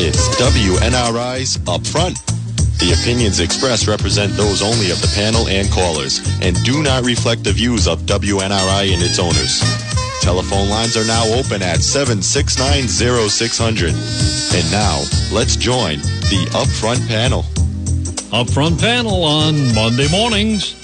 [0.00, 2.14] It's WNRI's Upfront.
[2.78, 7.42] The opinions expressed represent those only of the panel and callers and do not reflect
[7.42, 9.58] the views of WNRI and its owners.
[10.22, 14.54] Telephone lines are now open at 7690600.
[14.54, 15.02] And now,
[15.32, 15.98] let's join
[16.30, 17.42] the Upfront panel.
[18.30, 20.76] Upfront panel on Monday mornings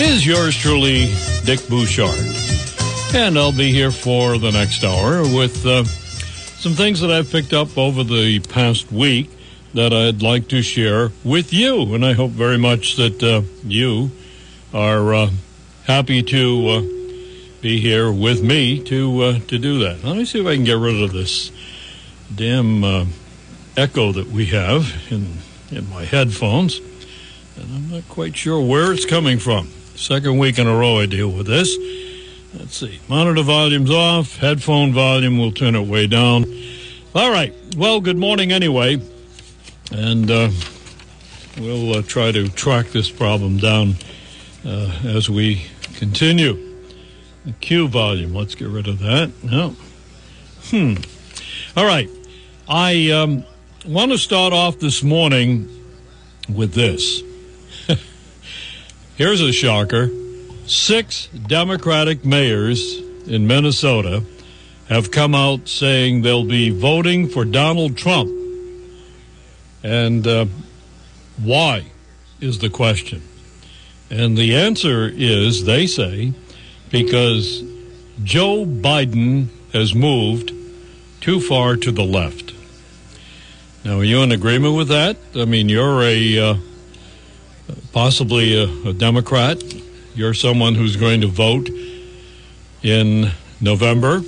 [0.00, 1.12] is yours truly,
[1.44, 2.34] Dick Bouchard.
[3.14, 5.84] And I'll be here for the next hour with uh,
[6.58, 9.30] some things that I've picked up over the past week
[9.74, 11.94] that I'd like to share with you.
[11.94, 14.10] And I hope very much that uh, you
[14.74, 15.30] are uh,
[15.84, 16.80] happy to uh,
[17.60, 20.02] be here with me to uh, to do that.
[20.02, 21.52] Let me see if I can get rid of this
[22.34, 23.06] damn uh,
[23.76, 25.38] echo that we have in
[25.70, 26.80] in my headphones,
[27.56, 29.68] and I'm not quite sure where it's coming from.
[29.94, 31.76] Second week in a row I deal with this.
[32.58, 32.98] Let's see.
[33.06, 34.38] Monitor volume's off.
[34.38, 36.44] Headphone volume, we'll turn it way down.
[37.14, 37.54] All right.
[37.76, 39.00] Well, good morning anyway.
[39.92, 40.50] And uh,
[41.56, 43.94] we'll uh, try to track this problem down
[44.66, 46.82] uh, as we continue.
[47.44, 49.30] The Q volume, let's get rid of that.
[49.44, 49.76] No.
[50.64, 50.94] Hmm.
[51.76, 52.10] All right.
[52.68, 53.44] I um,
[53.86, 55.68] want to start off this morning
[56.52, 57.22] with this.
[59.16, 60.10] Here's a shocker
[60.70, 64.22] six Democratic mayors in Minnesota
[64.88, 68.30] have come out saying they'll be voting for Donald Trump.
[69.82, 70.46] And uh,
[71.42, 71.86] why
[72.40, 73.22] is the question?
[74.10, 76.32] And the answer is, they say,
[76.90, 77.62] because
[78.24, 80.52] Joe Biden has moved
[81.20, 82.54] too far to the left.
[83.84, 85.18] Now, are you in agreement with that?
[85.34, 86.54] I mean, you're a uh,
[87.92, 89.62] possibly a, a Democrat.
[90.18, 91.70] You're someone who's going to vote
[92.82, 93.30] in
[93.60, 94.20] November.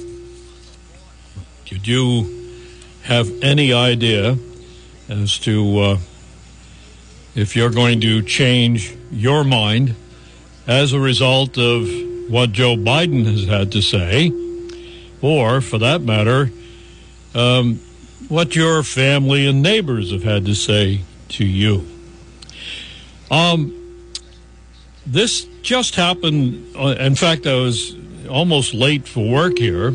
[1.64, 2.62] Did you
[3.02, 4.38] have any idea
[5.08, 5.98] as to uh,
[7.34, 9.96] if you're going to change your mind
[10.64, 11.88] as a result of
[12.28, 14.30] what Joe Biden has had to say,
[15.20, 16.52] or for that matter,
[17.34, 17.80] um,
[18.28, 21.00] what your family and neighbors have had to say
[21.30, 21.84] to you?
[23.28, 23.79] Um,
[25.06, 26.76] this just happened.
[26.76, 27.96] Uh, in fact, I was
[28.28, 29.94] almost late for work here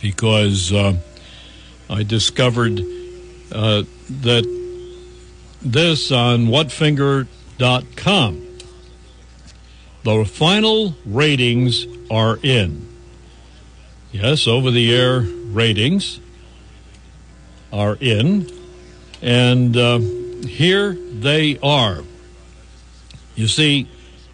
[0.00, 0.96] because uh,
[1.90, 2.80] I discovered
[3.52, 3.82] uh,
[4.22, 4.58] that
[5.60, 8.44] this on whatfinger.com.
[10.04, 12.88] The final ratings are in.
[14.12, 16.20] Yes, over the air ratings
[17.72, 18.50] are in.
[19.20, 19.98] And uh,
[20.46, 22.02] here they are.
[23.38, 23.86] You see,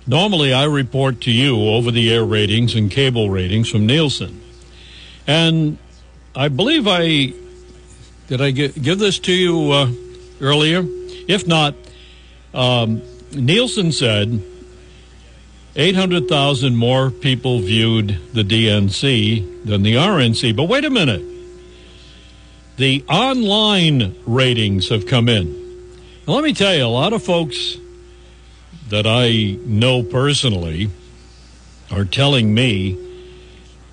[0.07, 4.41] normally I report to you over the air ratings and cable ratings from Nielsen.
[5.27, 5.77] And
[6.35, 7.35] I believe I
[8.29, 9.93] did I give, give this to you uh,
[10.41, 10.87] earlier?
[11.29, 11.75] If not,
[12.55, 14.43] um, Nielsen said
[15.77, 20.57] 800,000 more people viewed the DNC than the RNC.
[20.57, 21.23] But wait a minute.
[22.79, 25.53] The online ratings have come in.
[26.27, 27.77] Now, let me tell you, a lot of folks
[28.89, 30.91] that I know personally
[31.91, 32.99] are telling me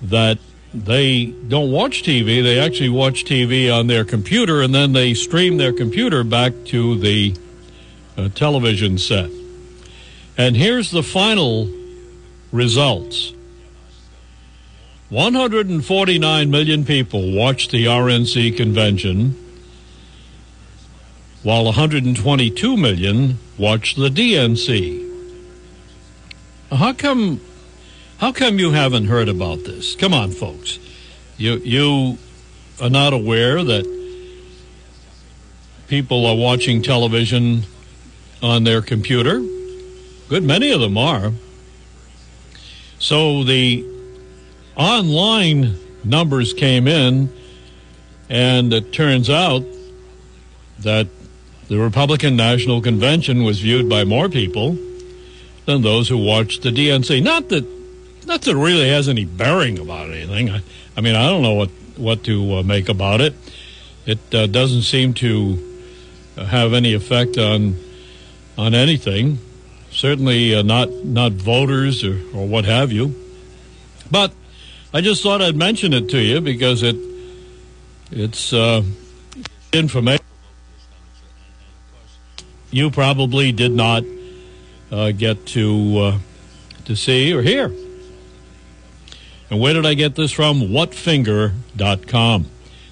[0.02, 0.38] that
[0.74, 2.42] they don't watch TV.
[2.42, 6.98] They actually watch TV on their computer and then they stream their computer back to
[6.98, 7.36] the
[8.16, 9.30] uh, television set.
[10.36, 11.68] And here's the final
[12.50, 13.34] results
[15.10, 19.36] 149 million people watched the RNC convention,
[21.42, 25.08] while 122 million watched the DNC.
[26.70, 27.40] How come
[28.18, 29.96] how come you haven't heard about this?
[29.96, 30.78] Come on, folks.
[31.36, 32.18] You you
[32.80, 33.84] are not aware that
[35.88, 37.64] people are watching television
[38.42, 39.42] on their computer?
[40.28, 41.32] Good many of them are.
[42.98, 43.84] So the
[44.76, 47.32] online numbers came in,
[48.28, 49.64] and it turns out
[50.78, 51.08] that
[51.68, 54.76] the Republican National Convention was viewed by more people
[55.66, 57.22] than those who watched the DNC.
[57.22, 57.66] Not that,
[58.26, 60.50] not that really has any bearing about anything.
[60.50, 60.62] I,
[60.96, 63.34] I mean, I don't know what what to uh, make about it.
[64.06, 65.58] It uh, doesn't seem to
[66.36, 67.76] have any effect on
[68.58, 69.38] on anything.
[69.90, 73.14] Certainly uh, not not voters or, or what have you.
[74.10, 74.32] But
[74.92, 76.96] I just thought I'd mention it to you because it
[78.10, 78.82] it's uh,
[79.72, 80.24] information
[82.72, 84.02] you probably did not
[84.90, 86.18] uh, get to uh,
[86.86, 87.72] to see or hear.
[89.50, 90.60] And where did I get this from?
[90.62, 92.46] Whatfinger.com.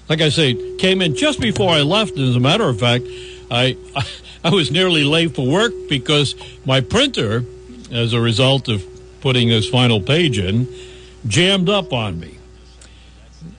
[0.07, 2.17] like I say, came in just before I left.
[2.17, 3.05] As a matter of fact,
[3.49, 3.75] I,
[4.43, 6.35] I was nearly late for work because
[6.65, 7.43] my printer,
[7.91, 8.85] as a result of
[9.21, 10.67] putting this final page in,
[11.27, 12.37] jammed up on me.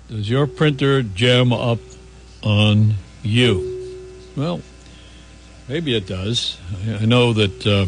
[0.08, 1.80] Does your printer jam up
[2.42, 3.69] on you?
[4.36, 4.60] Well,
[5.72, 6.58] maybe it does.
[6.86, 7.86] I know that uh,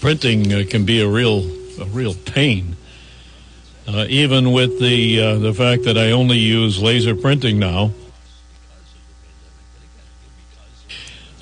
[0.00, 1.40] printing uh, can be a real
[1.78, 2.76] a real pain.
[3.86, 7.92] Uh, even with the uh, the fact that I only use laser printing now.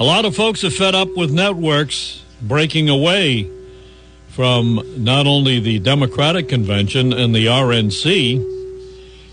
[0.00, 3.48] A lot of folks are fed up with networks breaking away
[4.30, 8.42] from not only the Democratic convention and the RNC,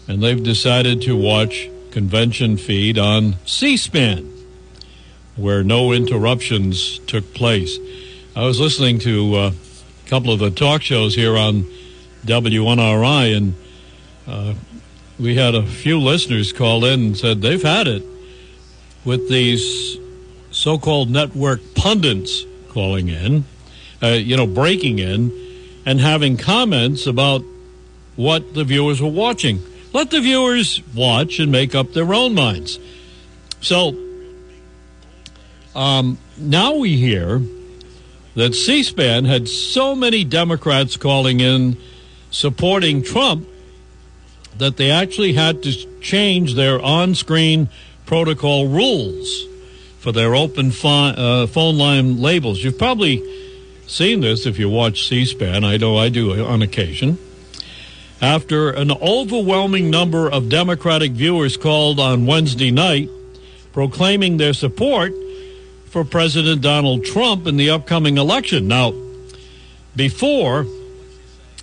[0.08, 4.37] and they've decided to watch convention feed on C-SPAN,
[5.38, 7.78] where no interruptions took place.
[8.36, 9.52] I was listening to uh,
[10.06, 11.66] a couple of the talk shows here on
[12.26, 13.56] WNRI, and
[14.28, 14.54] uh,
[15.20, 18.04] we had a few listeners call in and said they've had it
[19.06, 19.98] with these
[20.52, 23.46] so called network pundits calling in,
[24.04, 25.32] uh, you know, breaking in
[25.86, 27.42] and having comments about
[28.16, 29.62] what the viewers were watching.
[29.94, 32.80] Let the viewers watch and make up their own minds.
[33.62, 34.07] So
[35.78, 37.40] um, now we hear
[38.34, 41.78] that C SPAN had so many Democrats calling in
[42.32, 43.48] supporting Trump
[44.58, 45.72] that they actually had to
[46.02, 47.70] change their on screen
[48.08, 49.46] protocol rules
[50.00, 52.64] for their open uh, phone line labels.
[52.64, 53.24] You've probably
[53.86, 55.64] seen this if you watch C SPAN.
[55.64, 57.20] I know I do on occasion.
[58.20, 63.10] After an overwhelming number of Democratic viewers called on Wednesday night
[63.74, 65.14] proclaiming their support
[65.90, 68.68] for President Donald Trump in the upcoming election.
[68.68, 68.94] Now,
[69.96, 70.66] before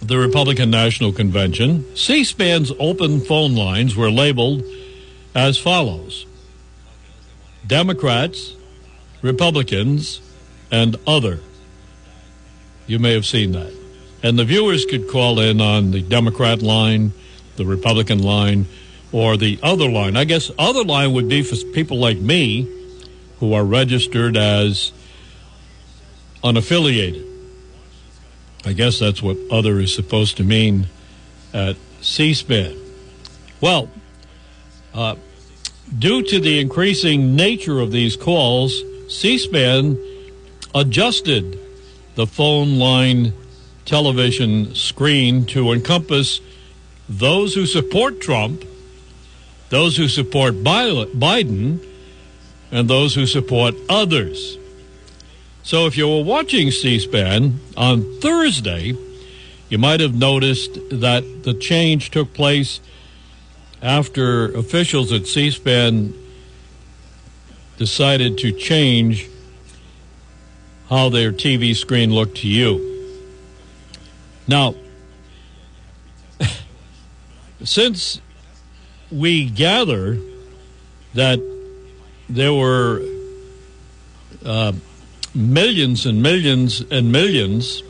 [0.01, 4.65] the Republican National Convention, C SPAN's open phone lines were labeled
[5.35, 6.27] as follows
[7.67, 8.55] Democrats,
[9.23, 10.21] Republicans,
[10.71, 11.41] and other.
[12.87, 13.73] You may have seen that.
[14.23, 17.13] And the viewers could call in on the Democrat line,
[17.57, 18.67] the Republican line,
[19.13, 20.17] or the other line.
[20.17, 22.69] I guess other line would be for people like me
[23.45, 24.91] who are registered as
[26.43, 27.27] unaffiliated.
[28.65, 30.87] I guess that's what other is supposed to mean
[31.53, 32.75] at C SPAN.
[33.61, 33.91] Well,
[34.95, 35.17] uh,
[35.99, 39.99] due to the increasing nature of these calls, C SPAN
[40.75, 41.59] adjusted
[42.15, 43.35] the phone line
[43.85, 46.41] television screen to encompass
[47.11, 48.65] those who support Trump,
[49.69, 51.85] those who support Biden,
[52.75, 54.59] and those who support others.
[55.63, 58.95] So if you were watching C SPAN on Thursday,
[59.69, 62.81] you might have noticed that the change took place
[63.81, 66.15] after officials at C SPAN
[67.77, 69.29] decided to change
[70.91, 72.91] how their TV screen looked to you.
[74.49, 74.75] Now,
[77.63, 78.21] since
[79.13, 80.19] we gather
[81.15, 81.54] that
[82.29, 83.03] there were
[84.45, 84.73] uh,
[85.35, 87.83] millions and millions and millions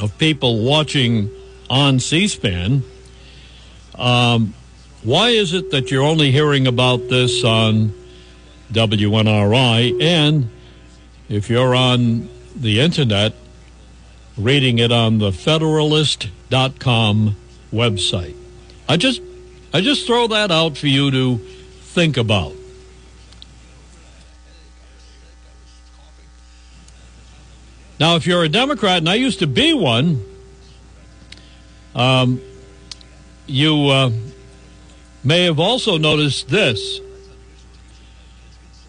[0.00, 1.30] of people watching
[1.70, 2.82] on C SPAN,
[3.94, 4.54] um,
[5.02, 7.92] why is it that you're only hearing about this on
[8.72, 10.02] WNRI?
[10.02, 10.50] And
[11.28, 13.34] if you're on the internet,
[14.36, 17.36] reading it on the Federalist.com
[17.72, 18.34] website.
[18.88, 19.20] I just
[19.72, 22.52] I just throw that out for you to think about.
[28.00, 30.24] Now, if you're a Democrat, and I used to be one,
[31.94, 32.40] um,
[33.46, 34.10] you uh,
[35.22, 37.00] may have also noticed this.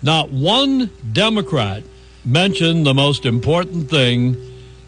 [0.02, 1.84] Not one Democrat
[2.24, 4.38] mentioned the most important thing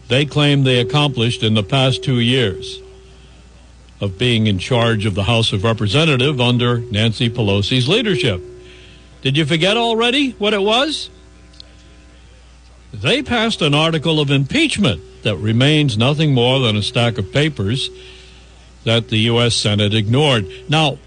[0.08, 2.80] they claim they accomplished in the past two years
[4.00, 8.40] of being in charge of the House of Representatives under Nancy Pelosi's leadership.
[9.22, 11.10] Did you forget already what it was?
[12.92, 17.90] They passed an article of impeachment that remains nothing more than a stack of papers
[18.84, 19.54] that the U.S.
[19.54, 20.46] Senate ignored.
[20.68, 20.98] Now,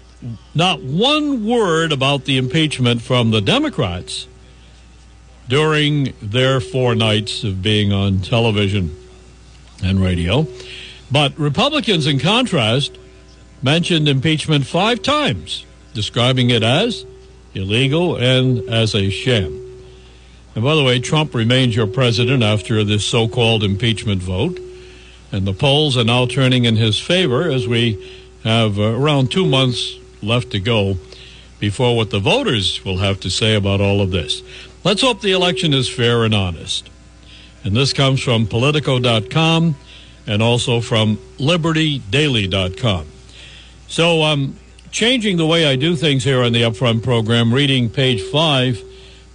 [0.54, 4.28] not one word about the impeachment from the Democrats
[5.48, 8.96] during their four nights of being on television
[9.82, 10.46] and radio.
[11.10, 12.96] But Republicans, in contrast,
[13.62, 17.04] mentioned impeachment five times, describing it as
[17.54, 19.61] illegal and as a sham.
[20.54, 24.58] And by the way, Trump remains your president after this so called impeachment vote.
[25.30, 29.46] And the polls are now turning in his favor as we have uh, around two
[29.46, 30.98] months left to go
[31.58, 34.42] before what the voters will have to say about all of this.
[34.84, 36.90] Let's hope the election is fair and honest.
[37.64, 39.76] And this comes from Politico.com
[40.26, 43.06] and also from LibertyDaily.com.
[43.88, 44.56] So I'm um,
[44.90, 48.82] changing the way I do things here on the Upfront program, reading page five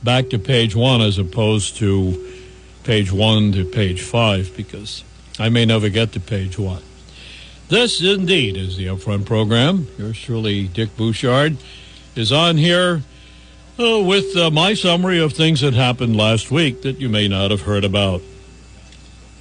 [0.07, 2.31] back to page one as opposed to
[2.85, 5.03] page one to page five because
[5.37, 6.81] I may never get to page one.
[7.67, 9.85] This indeed is the Upfront program.
[9.97, 11.57] Yours truly, Dick Bouchard,
[12.15, 13.01] is on here
[13.77, 17.51] uh, with uh, my summary of things that happened last week that you may not
[17.51, 18.21] have heard about.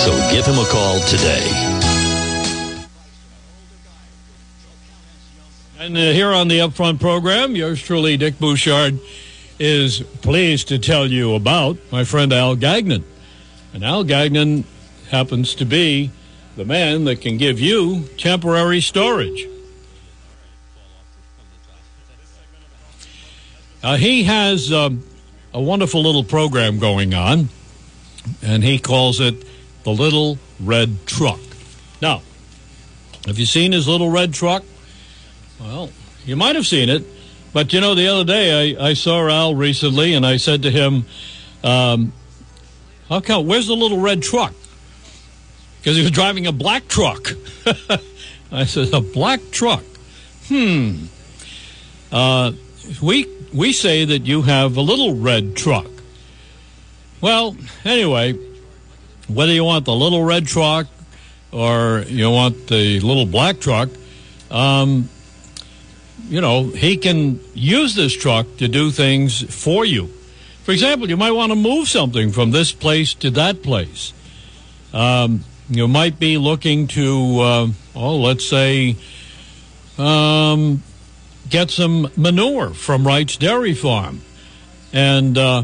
[0.06, 1.46] So give him a call today.
[5.78, 9.00] And uh, here on the Upfront program, yours truly, Dick Bouchard,
[9.60, 13.04] is pleased to tell you about my friend Al Gagnon.
[13.74, 14.64] And Al Gagnon
[15.12, 16.12] happens to be
[16.56, 19.48] the man that can give you temporary storage.
[23.84, 25.04] Uh, he has um,
[25.54, 27.50] a wonderful little program going on,
[28.42, 29.46] and he calls it
[29.84, 31.40] the Little Red Truck.
[32.02, 32.24] Now,
[33.28, 34.64] have you seen his little red truck?
[35.60, 35.92] Well,
[36.26, 37.04] you might have seen it,
[37.54, 40.72] but you know, the other day I, I saw Al recently, and I said to
[40.72, 41.06] him,
[41.64, 42.12] um,
[43.08, 43.46] "How come?
[43.46, 44.54] Where's the little red truck?"
[45.86, 47.34] Because he was driving a black truck.
[48.52, 49.84] I said, a black truck.
[50.48, 51.06] Hmm.
[52.12, 52.54] Uh,
[53.04, 55.86] we we say that you have a little red truck.
[57.22, 58.34] Well, anyway,
[59.28, 60.88] whether you want the little red truck
[61.52, 63.90] or you want the little black truck,
[64.50, 65.08] um,
[66.28, 70.08] you know, he can use this truck to do things for you.
[70.64, 74.14] For example, you might want to move something from this place to that place.
[74.92, 78.96] Um, you might be looking to, uh, oh, let's say,
[79.98, 80.84] um,
[81.50, 84.22] get some manure from Wright's Dairy Farm.
[84.94, 85.64] And uh,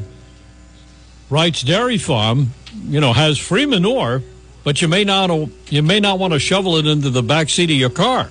[1.30, 2.52] Wright's Dairy Farm,
[2.84, 4.24] you know, has free manure,
[4.64, 5.30] but you may not
[5.70, 8.30] you may not want to shovel it into the back seat of your car.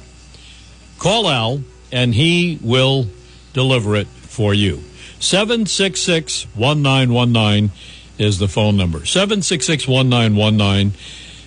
[0.99, 3.07] Call Al, and he will
[3.53, 4.83] deliver it for you.
[5.19, 7.73] 766 1919
[8.19, 9.05] is the phone number.
[9.05, 10.93] 766 1919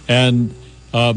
[0.07, 0.53] and
[0.93, 1.13] uh,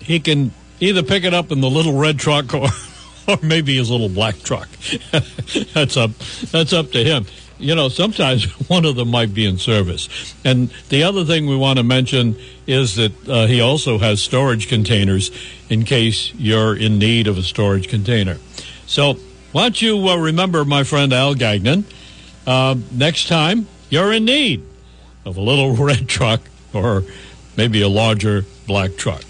[0.00, 2.68] he can either pick it up in the little red truck or,
[3.28, 4.68] or maybe his little black truck.
[5.74, 6.12] that's up.
[6.50, 7.26] That's up to him.
[7.58, 10.34] You know, sometimes one of them might be in service.
[10.44, 14.68] And the other thing we want to mention is that uh, he also has storage
[14.68, 15.30] containers
[15.68, 18.38] in case you're in need of a storage container.
[18.86, 19.14] So,
[19.52, 21.84] why don't you uh, remember my friend Al Gagnon?
[22.46, 24.62] Uh, next time you're in need
[25.24, 26.40] of a little red truck
[26.72, 27.04] or
[27.56, 29.22] maybe a larger black truck.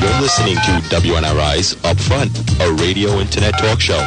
[0.00, 3.98] You're listening to WNRI's Upfront, a radio internet talk show.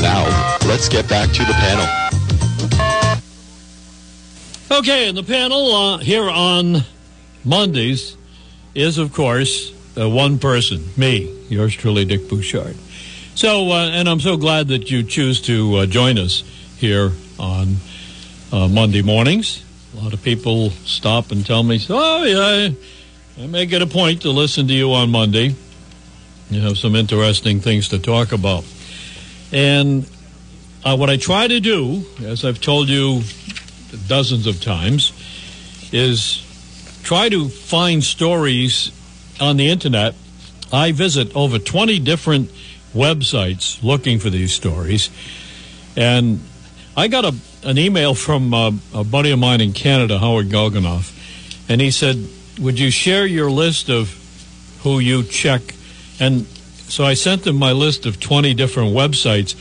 [0.00, 0.24] Now,
[0.66, 1.86] let's get back to the panel.
[4.70, 6.84] Okay, and the panel uh, here on
[7.44, 8.16] Mondays
[8.74, 12.76] is, of course, uh, one person, me, yours truly, Dick Bouchard.
[13.34, 16.44] So, uh, and I'm so glad that you choose to uh, join us
[16.78, 17.76] here on
[18.52, 19.64] uh, Monday mornings.
[19.92, 24.22] A lot of people stop and tell me, oh, yeah, I may get a point
[24.22, 25.54] to listen to you on Monday.
[26.48, 28.64] You have some interesting things to talk about.
[29.52, 30.08] And
[30.84, 33.22] uh, what I try to do, as I've told you
[34.06, 35.12] dozens of times,
[35.92, 36.46] is
[37.02, 38.92] try to find stories
[39.40, 40.14] on the internet.
[40.72, 42.50] I visit over 20 different
[42.94, 45.10] websites looking for these stories.
[45.96, 46.40] And
[46.96, 51.12] I got a an email from uh, a buddy of mine in Canada, Howard Golganoff,
[51.68, 52.26] and he said,
[52.58, 54.16] "Would you share your list of
[54.82, 55.74] who you check?"
[56.18, 56.46] And
[56.88, 59.54] so I sent him my list of 20 different websites.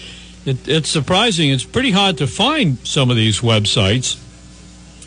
[0.46, 4.18] It, it's surprising; it's pretty hard to find some of these websites.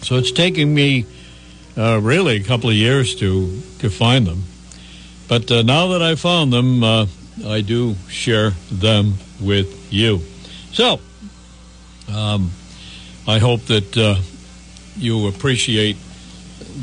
[0.04, 1.06] So it's taking me
[1.76, 4.44] uh, really a couple of years to to find them.
[5.28, 7.06] But uh, now that I found them, uh,
[7.46, 10.20] I do share them with you.
[10.72, 11.00] So
[12.08, 12.50] Um,
[13.26, 14.16] I hope that uh,
[14.96, 15.96] you appreciate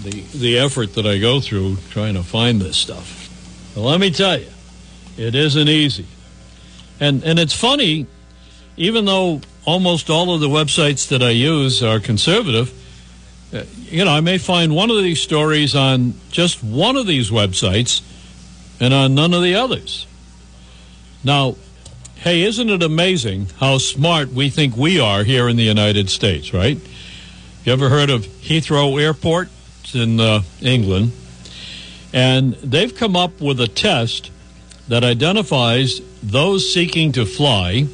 [0.04, 3.30] the the effort that I go through trying to find this stuff.
[3.76, 4.48] But let me tell you,
[5.18, 6.06] it isn't easy,
[7.00, 8.08] and and it's funny,
[8.78, 12.74] even though almost all of the websites that I use are conservative.
[13.54, 17.32] Uh, you know, I may find one of these stories on just one of these
[17.32, 18.02] websites
[18.80, 20.06] and on none of the others.
[21.24, 21.56] Now,
[22.20, 26.54] hey, isn't it amazing how smart we think we are here in the United States,
[26.54, 26.78] right?
[27.64, 29.48] You ever heard of Heathrow Airport?
[29.82, 31.14] It's in uh, England.
[32.12, 34.32] And they've come up with a test
[34.90, 37.88] that identifies those seeking to fly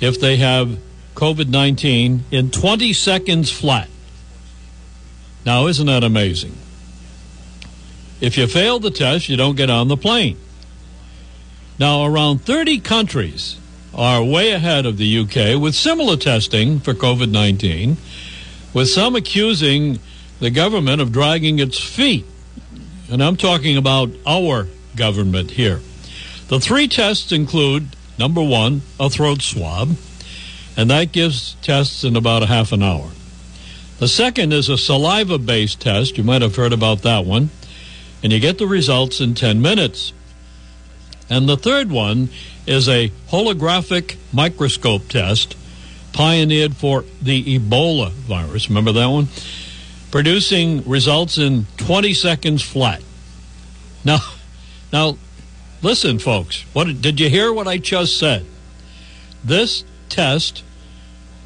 [0.00, 0.78] if they have
[1.14, 3.88] COVID 19 in 20 seconds flat.
[5.44, 6.56] Now, isn't that amazing?
[8.22, 10.38] If you fail the test, you don't get on the plane.
[11.78, 13.58] Now, around 30 countries
[13.94, 17.96] are way ahead of the UK with similar testing for COVID 19,
[18.72, 19.98] with some accusing
[20.40, 22.24] the government of dragging its feet.
[23.10, 25.80] And I'm talking about our government here.
[26.48, 29.96] The three tests include number one, a throat swab,
[30.76, 33.10] and that gives tests in about a half an hour.
[33.98, 36.18] The second is a saliva based test.
[36.18, 37.50] You might have heard about that one.
[38.22, 40.12] And you get the results in 10 minutes.
[41.32, 42.28] And the third one
[42.66, 45.56] is a holographic microscope test
[46.12, 48.68] pioneered for the Ebola virus.
[48.68, 49.28] Remember that one?
[50.10, 53.02] Producing results in 20 seconds flat.
[54.04, 54.18] Now,
[54.92, 55.16] now,
[55.80, 56.66] listen, folks.
[56.74, 57.50] What did you hear?
[57.50, 58.44] What I just said?
[59.42, 60.62] This test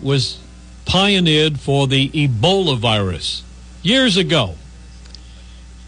[0.02, 0.40] was
[0.84, 3.44] pioneered for the Ebola virus
[3.84, 4.56] years ago.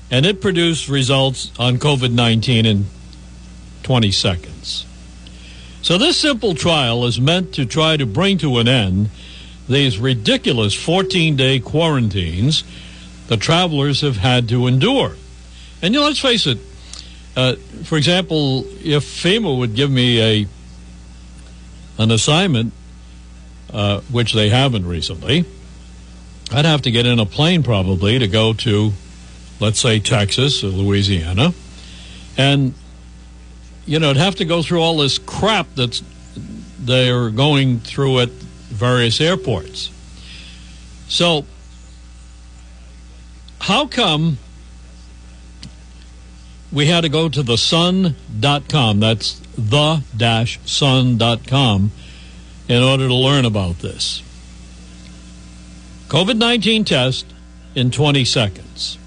[0.09, 2.87] And it produced results on COVID 19 in
[3.88, 4.85] 20 seconds.
[5.80, 9.09] So, this simple trial is meant to try to bring to an end
[9.66, 12.64] these ridiculous 14 day quarantines
[13.28, 15.17] the travelers have had to endure.
[15.80, 16.58] And you know, let's face it,
[17.34, 20.47] uh, for example, if FEMA would give me a
[21.97, 22.75] an assignment
[23.73, 25.47] uh, which they haven't recently,
[26.52, 28.93] I'd have to get in a plane probably to go to,
[29.60, 31.54] let's say, Texas or Louisiana.
[32.36, 32.75] And,
[33.88, 36.02] you know, it'd have to go through all this crap that's
[36.78, 39.90] they're going through at various airports.
[41.08, 41.46] So,
[43.62, 44.36] how come
[46.70, 49.00] we had to go to the sun.com?
[49.00, 51.90] That's the dash sun.com
[52.68, 54.22] in order to learn about this.
[56.08, 57.24] COVID 19 test
[57.74, 58.98] in 20 seconds.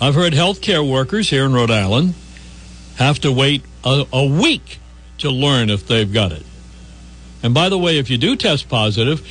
[0.00, 2.14] I've heard healthcare workers here in Rhode Island
[2.96, 4.78] have to wait a, a, week
[5.18, 6.44] to learn if they've got it.
[7.42, 9.26] And by the way, if you do test positive,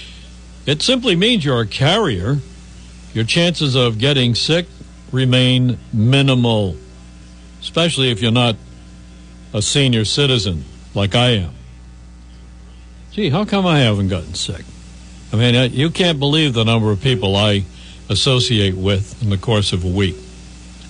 [0.66, 2.38] it simply means you're a carrier.
[3.14, 4.68] Your chances of getting sick
[5.12, 6.76] remain minimal,
[7.62, 8.56] especially if you're not
[9.54, 11.56] a senior citizen like I am
[13.16, 14.66] gee, how come I haven't gotten sick?
[15.32, 17.64] I mean, you can't believe the number of people I
[18.10, 20.18] associate with in the course of a week.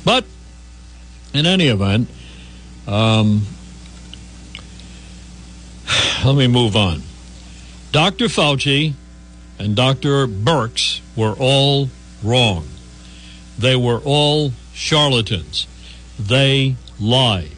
[0.03, 0.25] But
[1.35, 2.09] in any event,
[2.87, 3.45] um,
[6.25, 7.01] let me move on.
[7.91, 8.25] Dr.
[8.25, 8.93] Fauci
[9.57, 10.27] and Dr.
[10.27, 11.89] Birx were all
[12.23, 12.67] wrong.
[13.57, 15.67] They were all charlatans.
[16.19, 17.51] They lied.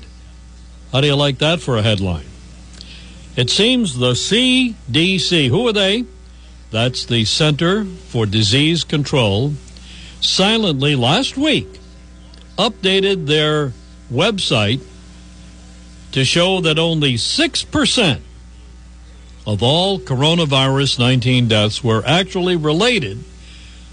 [0.91, 2.25] How do you like that for a headline?
[3.35, 6.05] It seems the CDC, who are they?
[6.71, 9.53] That's the Center for Disease Control,
[10.19, 11.67] silently last week
[12.57, 13.71] updated their
[14.11, 14.81] website
[16.11, 18.21] to show that only 6%
[19.45, 23.23] of all coronavirus 19 deaths were actually related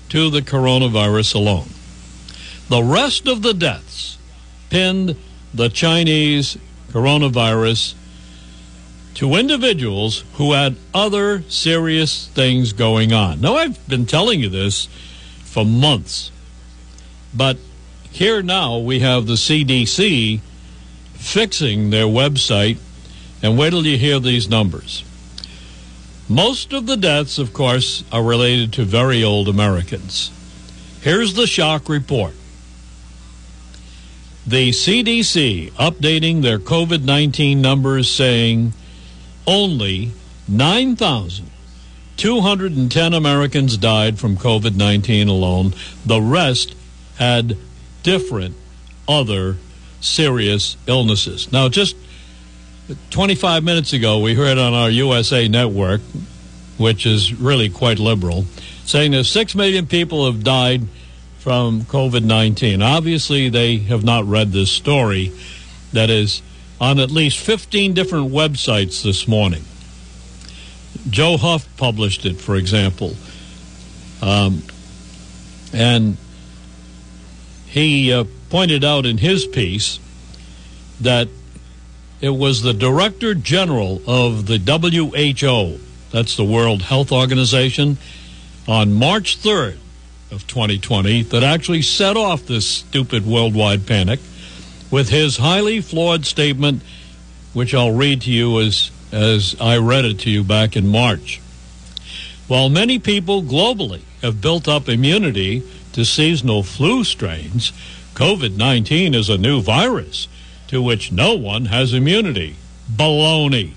[0.08, 1.68] to the coronavirus alone.
[2.68, 4.18] The rest of the deaths
[4.70, 5.16] pinned
[5.52, 6.58] the Chinese
[6.90, 7.94] coronavirus
[9.14, 13.40] to individuals who had other serious things going on.
[13.40, 14.86] Now, I've been telling you this
[15.44, 16.32] for months,
[17.32, 17.58] but
[18.10, 20.40] here now we have the CDC
[21.24, 22.78] fixing their website,
[23.42, 25.02] and wait till you hear these numbers.
[26.28, 30.30] Most of the deaths, of course, are related to very old Americans.
[31.00, 32.34] Here's the shock report.
[34.46, 38.72] The CDC updating their COVID 19 numbers saying
[39.46, 40.12] only
[40.46, 45.72] 9,210 Americans died from COVID 19 alone.
[46.04, 46.74] The rest
[47.16, 47.56] had
[48.02, 48.56] different
[49.08, 49.56] other
[50.04, 51.50] serious illnesses.
[51.52, 51.96] Now, just
[53.10, 56.00] 25 minutes ago, we heard on our USA network
[56.78, 58.44] which is really quite liberal,
[58.84, 60.82] saying that 6 million people have died
[61.38, 62.82] from COVID 19.
[62.82, 65.32] Obviously, they have not read this story
[65.92, 66.42] that is
[66.80, 69.62] on at least 15 different websites this morning.
[71.10, 73.14] Joe Hoft published it, for example.
[74.22, 74.62] Um,
[75.72, 76.16] and
[77.74, 79.98] he uh, pointed out in his piece
[81.00, 81.26] that
[82.20, 85.80] it was the Director General of the WHO,
[86.12, 87.98] that's the World Health Organization,
[88.68, 89.78] on March 3rd
[90.30, 94.20] of 2020 that actually set off this stupid worldwide panic
[94.88, 96.80] with his highly flawed statement,
[97.54, 101.40] which I'll read to you as, as I read it to you back in March.
[102.46, 107.72] While many people globally have built up immunity to seasonal flu strains,
[108.14, 110.28] COVID 19 is a new virus
[110.68, 112.56] to which no one has immunity.
[112.90, 113.74] Baloney.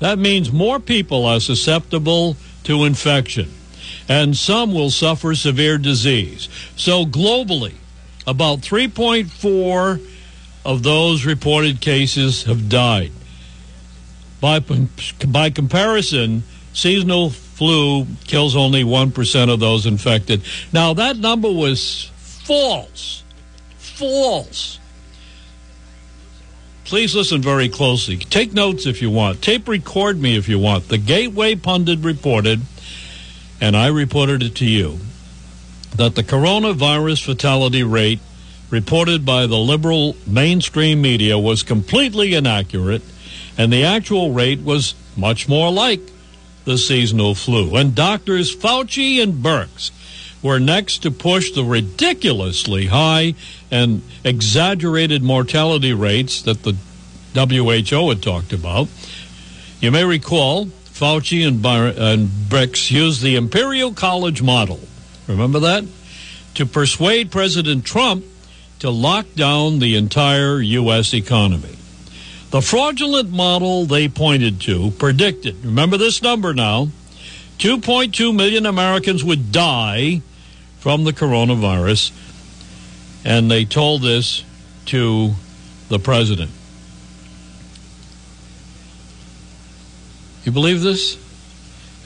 [0.00, 3.52] That means more people are susceptible to infection,
[4.08, 6.48] and some will suffer severe disease.
[6.76, 7.74] So, globally,
[8.26, 10.06] about 3.4
[10.64, 13.12] of those reported cases have died.
[14.40, 14.60] By,
[15.26, 20.42] by comparison, seasonal flu kills only 1% of those infected.
[20.72, 23.24] Now, that number was false.
[23.78, 24.78] False.
[26.84, 28.16] Please listen very closely.
[28.16, 29.42] Take notes if you want.
[29.42, 30.86] Tape record me if you want.
[30.86, 32.60] The Gateway Pundit reported,
[33.60, 35.00] and I reported it to you,
[35.96, 38.20] that the coronavirus fatality rate
[38.70, 43.02] reported by the liberal mainstream media was completely inaccurate,
[43.58, 46.00] and the actual rate was much more like
[46.68, 47.74] the seasonal flu.
[47.76, 49.90] And doctors Fauci and Birx
[50.42, 53.34] were next to push the ridiculously high
[53.70, 56.76] and exaggerated mortality rates that the
[57.34, 58.88] WHO had talked about.
[59.80, 62.28] You may recall Fauci and, Bar- and
[62.90, 64.80] used the Imperial College model.
[65.26, 65.84] Remember that?
[66.56, 68.24] To persuade President Trump
[68.80, 71.14] to lock down the entire U.S.
[71.14, 71.77] economy.
[72.50, 76.88] The fraudulent model they pointed to predicted, remember this number now,
[77.58, 80.22] 2.2 million Americans would die
[80.78, 82.10] from the coronavirus,
[83.24, 84.44] and they told this
[84.86, 85.34] to
[85.88, 86.50] the president.
[90.44, 91.18] You believe this?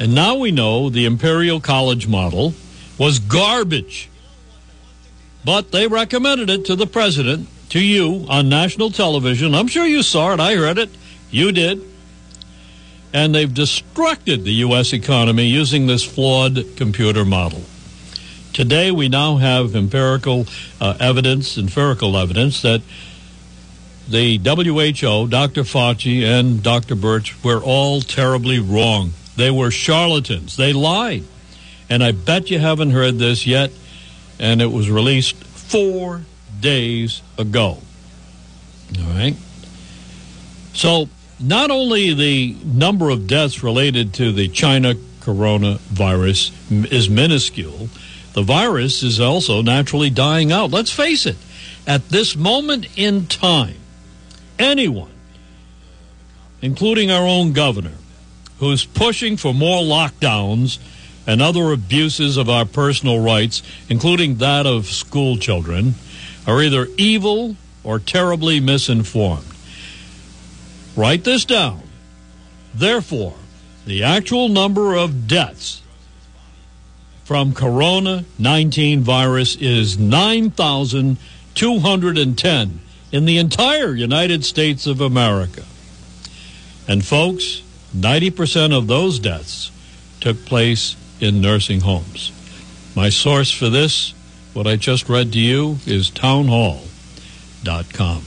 [0.01, 2.55] And now we know the Imperial College model
[2.99, 4.09] was garbage.
[5.45, 9.55] But they recommended it to the president, to you, on national television.
[9.55, 10.41] I'm sure you saw it.
[10.41, 10.91] I heard it.
[11.31, 11.81] You did.
[13.15, 14.93] And they've destructed the U.S.
[14.93, 17.63] economy using this flawed computer model.
[18.53, 20.45] Today, we now have empirical
[20.83, 22.83] uh, evidence, empirical evidence that
[24.07, 25.63] the WHO, Dr.
[25.63, 26.95] Fauci, and Dr.
[26.95, 29.13] Birx were all terribly wrong.
[29.37, 30.59] They were charlatans.
[30.59, 31.25] They lied.
[31.89, 33.71] And I bet you haven't heard this yet.
[34.39, 36.23] And it was released four
[36.61, 37.79] days ago.
[38.99, 39.37] All right.
[40.75, 41.09] So,
[41.41, 46.53] not only the number of deaths related to the China coronavirus
[46.93, 47.89] is minuscule,
[48.35, 50.71] the virus is also naturally dying out.
[50.71, 51.37] Let's face it,
[51.87, 53.77] at this moment in time,
[54.59, 55.11] anyone,
[56.61, 57.93] including our own governor,
[58.59, 60.79] who's pushing for more lockdowns
[61.27, 65.95] and other abuses of our personal rights, including that of school children,
[66.47, 69.45] are either evil or terribly misinformed.
[70.97, 71.83] Write this down.
[72.75, 73.35] Therefore,
[73.87, 75.83] the actual number of deaths
[77.25, 82.81] from corona 19 virus is 9,210
[83.13, 85.65] in the entire United States of America.
[86.89, 87.63] And folks,
[87.97, 89.71] 90% of those deaths
[90.21, 92.33] took place in nursing homes.
[92.95, 94.15] My source for this,
[94.55, 98.23] what I just read to you, is townhall.com.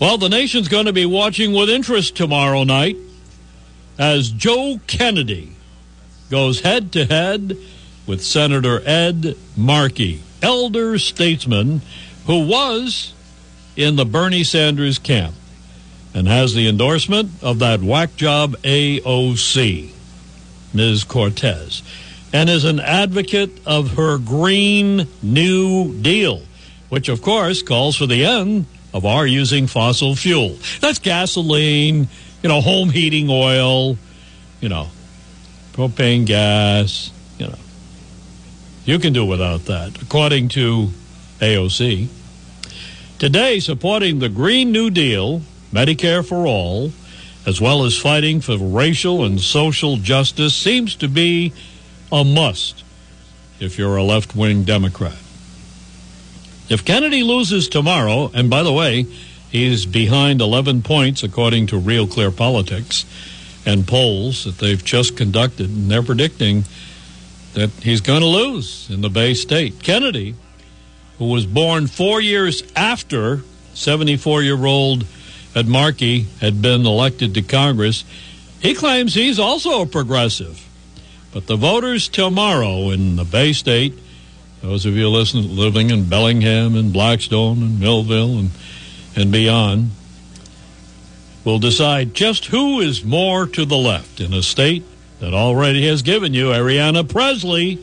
[0.00, 2.96] Well, the nation's going to be watching with interest tomorrow night
[3.98, 5.52] as Joe Kennedy
[6.30, 7.56] goes head to head
[8.06, 11.82] with Senator Ed Markey, elder statesman
[12.26, 13.12] who was
[13.76, 15.34] in the Bernie Sanders camp
[16.14, 19.90] and has the endorsement of that whack job AOC,
[20.72, 21.04] Ms.
[21.04, 21.82] Cortez,
[22.32, 26.42] and is an advocate of her Green New Deal,
[26.88, 30.56] which of course calls for the end of our using fossil fuel.
[30.80, 32.08] That's gasoline,
[32.42, 33.96] you know, home heating oil,
[34.60, 34.88] you know,
[35.72, 37.58] propane gas, you know.
[38.84, 40.90] You can do without that, according to
[41.40, 42.08] AOC.
[43.18, 46.92] Today, supporting the Green New Deal, Medicare for All,
[47.46, 51.52] as well as fighting for racial and social justice, seems to be
[52.12, 52.84] a must
[53.58, 55.18] if you're a left wing Democrat.
[56.68, 59.06] If Kennedy loses tomorrow, and by the way,
[59.50, 63.04] he's behind 11 points according to Real Clear Politics
[63.66, 66.64] and polls that they've just conducted, and they're predicting
[67.54, 69.82] that he's going to lose in the Bay State.
[69.82, 70.34] Kennedy,
[71.18, 73.42] who was born four years after
[73.74, 75.04] 74 year old
[75.54, 78.04] Ed Markey had been elected to Congress,
[78.60, 80.64] he claims he's also a progressive.
[81.32, 83.96] But the voters tomorrow in the Bay State,
[84.62, 88.50] those of you listening, living in Bellingham and Blackstone and Millville and,
[89.14, 89.90] and beyond,
[91.44, 94.84] will decide just who is more to the left in a state
[95.20, 97.78] that already has given you Ariana Pressley,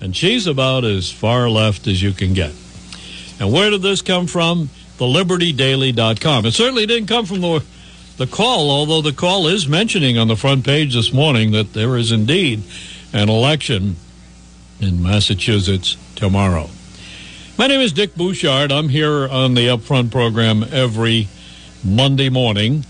[0.00, 2.52] and she's about as far left as you can get.
[3.38, 4.68] And where did this come from?
[4.98, 6.44] TheLibertyDaily.com.
[6.44, 7.64] It certainly didn't come from the
[8.20, 11.96] the call, although the call is mentioning on the front page this morning that there
[11.96, 12.62] is indeed
[13.14, 13.96] an election
[14.78, 16.68] in Massachusetts tomorrow.
[17.56, 18.72] My name is Dick Bouchard.
[18.72, 21.28] I'm here on the Upfront program every
[21.82, 22.84] Monday morning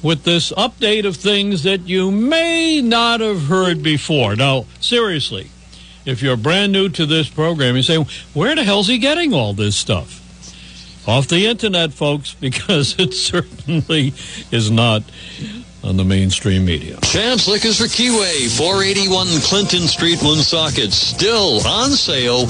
[0.00, 4.36] with this update of things that you may not have heard before.
[4.36, 5.50] Now, seriously,
[6.06, 7.96] if you're brand new to this program, you say,
[8.32, 10.22] where the hell's he getting all this stuff?
[11.08, 14.12] Off the internet, folks, because it certainly
[14.52, 15.02] is not
[15.84, 16.98] on the mainstream media.
[17.02, 20.92] Champs Liquors for Keyway, 481 Clinton Street, Woonsocket.
[20.92, 22.46] Still on sale,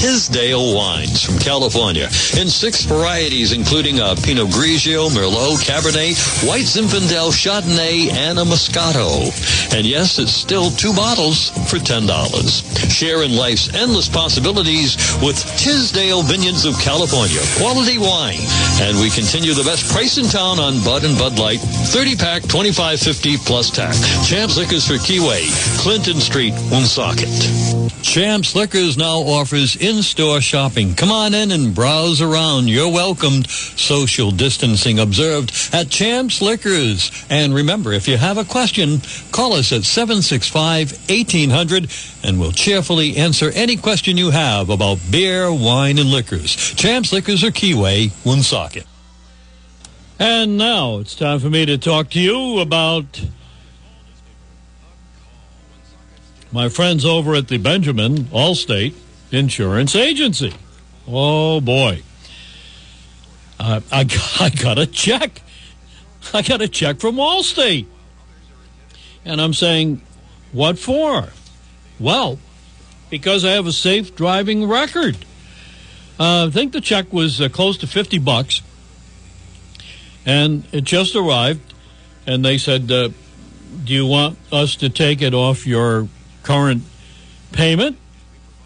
[0.00, 2.06] Tisdale wines from California
[2.38, 9.30] in six varieties, including a Pinot Grigio, Merlot, Cabernet, White Zinfandel, Chardonnay, and a Moscato.
[9.72, 12.90] And yes, it's still two bottles for $10.
[12.90, 17.40] Share in life's endless possibilities with Tisdale Vineyards of California.
[17.56, 18.42] Quality wine.
[18.82, 21.60] And we continue the best price in town on Bud and Bud Light.
[21.60, 24.00] 30 pack, 20 2550 plus tax.
[24.26, 25.44] Champs Liquors for Keyway,
[25.78, 27.28] Clinton Street, Woonsocket.
[28.02, 30.94] Champs Liquors now offers in-store shopping.
[30.94, 32.68] Come on in and browse around.
[32.68, 33.50] You're welcomed.
[33.50, 37.10] Social distancing observed at Champs Liquors.
[37.28, 43.50] And remember, if you have a question, call us at 765-1800 and we'll cheerfully answer
[43.54, 46.56] any question you have about beer, wine, and liquors.
[46.56, 48.86] Champs Liquors or Keyway, Woonsocket.
[50.22, 53.24] And now it's time for me to talk to you about
[56.52, 58.94] my friends over at the Benjamin Allstate
[59.32, 60.54] Insurance Agency.
[61.08, 62.04] Oh boy.
[63.58, 65.42] I, I got a check.
[66.32, 67.86] I got a check from Allstate.
[69.24, 70.02] And I'm saying,
[70.52, 71.30] what for?
[71.98, 72.38] Well,
[73.10, 75.16] because I have a safe driving record.
[76.16, 78.62] Uh, I think the check was uh, close to 50 bucks
[80.24, 81.74] and it just arrived,
[82.26, 83.10] and they said, uh,
[83.84, 86.08] "Do you want us to take it off your
[86.42, 86.82] current
[87.52, 87.96] payment,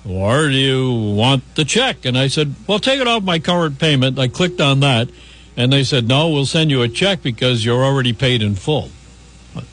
[0.05, 3.79] or do you want the check?" And I said, "Well, take it off my current
[3.79, 5.09] payment." I clicked on that,
[5.57, 8.91] and they said, "No, we'll send you a check because you're already paid in full."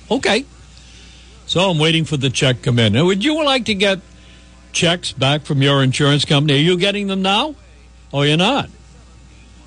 [0.09, 0.45] Okay.
[1.45, 2.93] So I'm waiting for the check to come in.
[2.93, 3.99] Now, would you like to get
[4.71, 6.53] checks back from your insurance company?
[6.53, 7.55] Are you getting them now?
[8.13, 8.69] Oh, you're not.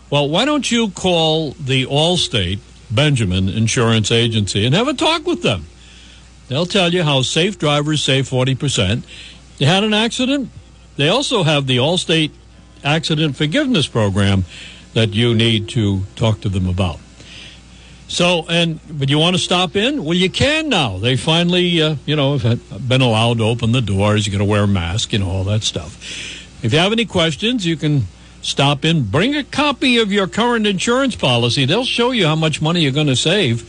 [0.09, 5.43] Well, why don't you call the Allstate Benjamin Insurance Agency and have a talk with
[5.43, 5.67] them?
[6.49, 9.03] They'll tell you how safe drivers save 40%.
[9.59, 10.51] You had an accident?
[10.97, 12.31] They also have the Allstate
[12.85, 14.45] Accident Forgiveness Program
[14.95, 17.01] that you need to talk to them about.
[18.09, 20.05] So, and but you want to stop in?
[20.05, 20.99] Well, you can now.
[20.99, 24.25] They finally, uh, you know, have been allowed to open the doors.
[24.25, 25.97] You got to wear a mask, you know, all that stuff.
[26.63, 28.07] If you have any questions, you can
[28.47, 31.65] stop in, bring a copy of your current insurance policy.
[31.65, 33.63] They'll show you how much money you're going to save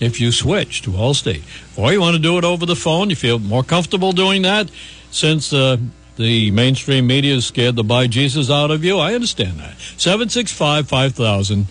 [0.00, 1.42] if you switch to Allstate.
[1.76, 4.70] Or you want to do it over the phone, you feel more comfortable doing that
[5.10, 5.76] since uh,
[6.16, 8.98] the mainstream media is scared to buy Jesus out of you.
[8.98, 9.78] I understand that.
[9.98, 11.66] 765 5000,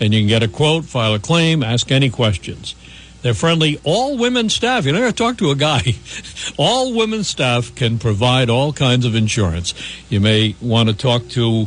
[0.00, 2.74] and you can get a quote, file a claim, ask any questions.
[3.22, 3.80] They're friendly.
[3.82, 4.86] All women staff.
[4.86, 5.82] You know, I talked to a guy.
[6.56, 9.74] all women staff can provide all kinds of insurance.
[10.08, 11.66] You may want to talk to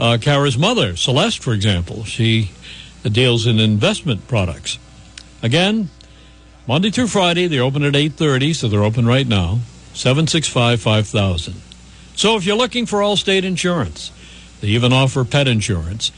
[0.00, 2.04] uh, Kara's mother, Celeste, for example.
[2.04, 2.50] She
[3.04, 4.78] deals in investment products.
[5.42, 5.90] Again,
[6.66, 9.60] Monday through Friday, they're open at 8.30, so they're open right now.
[9.92, 11.54] 765-5000.
[12.16, 14.10] So if you're looking for Allstate insurance,
[14.60, 16.12] they even offer pet insurance.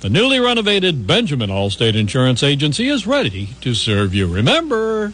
[0.00, 4.26] The newly renovated Benjamin Allstate Insurance Agency is ready to serve you.
[4.26, 5.12] Remember,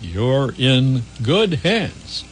[0.00, 2.24] you're in good hands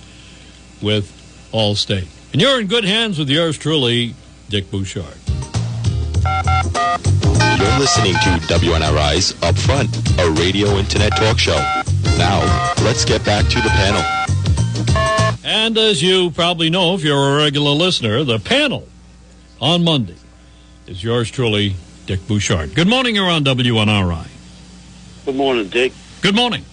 [0.83, 1.11] with
[1.53, 2.09] Allstate.
[2.33, 4.15] And you're in good hands with yours truly,
[4.49, 5.24] Dick Bouchard.
[6.25, 11.57] You're listening to WNRI's Upfront, a radio internet talk show.
[12.17, 12.41] Now,
[12.83, 14.03] let's get back to the panel.
[15.45, 18.89] And as you probably know, if you're a regular listener, the panel
[19.61, 20.17] on Monday
[20.87, 22.75] is yours truly, Dick Bouchard.
[22.75, 24.27] Good morning, you're on WNRI.
[25.27, 25.93] Good morning, Dick.
[26.23, 26.65] Good morning.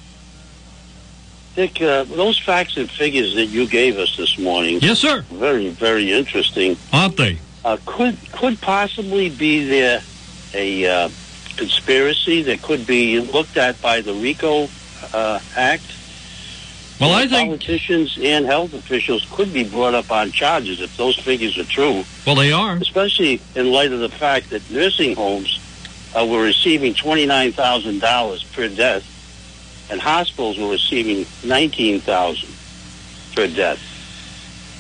[1.55, 5.23] Dick, uh, those facts and figures that you gave us this morning, Yes, sir.
[5.29, 6.77] very, very interesting.
[6.93, 7.39] Aren't they?
[7.63, 10.01] Uh, could could possibly be there
[10.53, 11.09] a uh,
[11.57, 14.67] conspiracy that could be looked at by the RICO
[15.13, 15.83] uh, Act?
[16.99, 21.17] Well, I think, politicians and health officials could be brought up on charges if those
[21.17, 22.75] figures are true, well, they are.
[22.75, 25.59] especially in light of the fact that nursing homes
[26.15, 29.03] uh, were receiving twenty nine thousand dollars per death,
[29.91, 32.49] and hospitals were receiving nineteen thousand
[33.35, 33.79] per death.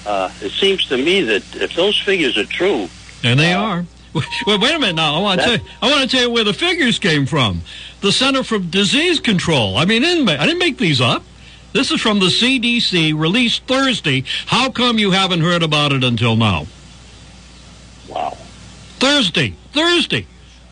[0.05, 2.89] Uh, it seems to me that if those figures are true,
[3.23, 3.85] And they Uh, are.
[4.47, 5.15] Well, wait a minute now.
[5.15, 7.61] I want to tell you, I want to tell you where the figures came from.
[8.01, 9.77] The Center for Disease Control.
[9.77, 11.23] I mean, I didn't, I didn't make these up.
[11.71, 14.25] This is from the CDC, released Thursday.
[14.47, 16.65] How come you haven't heard about it until now?
[18.09, 18.31] wow.
[18.99, 20.25] Thursday, Thursday.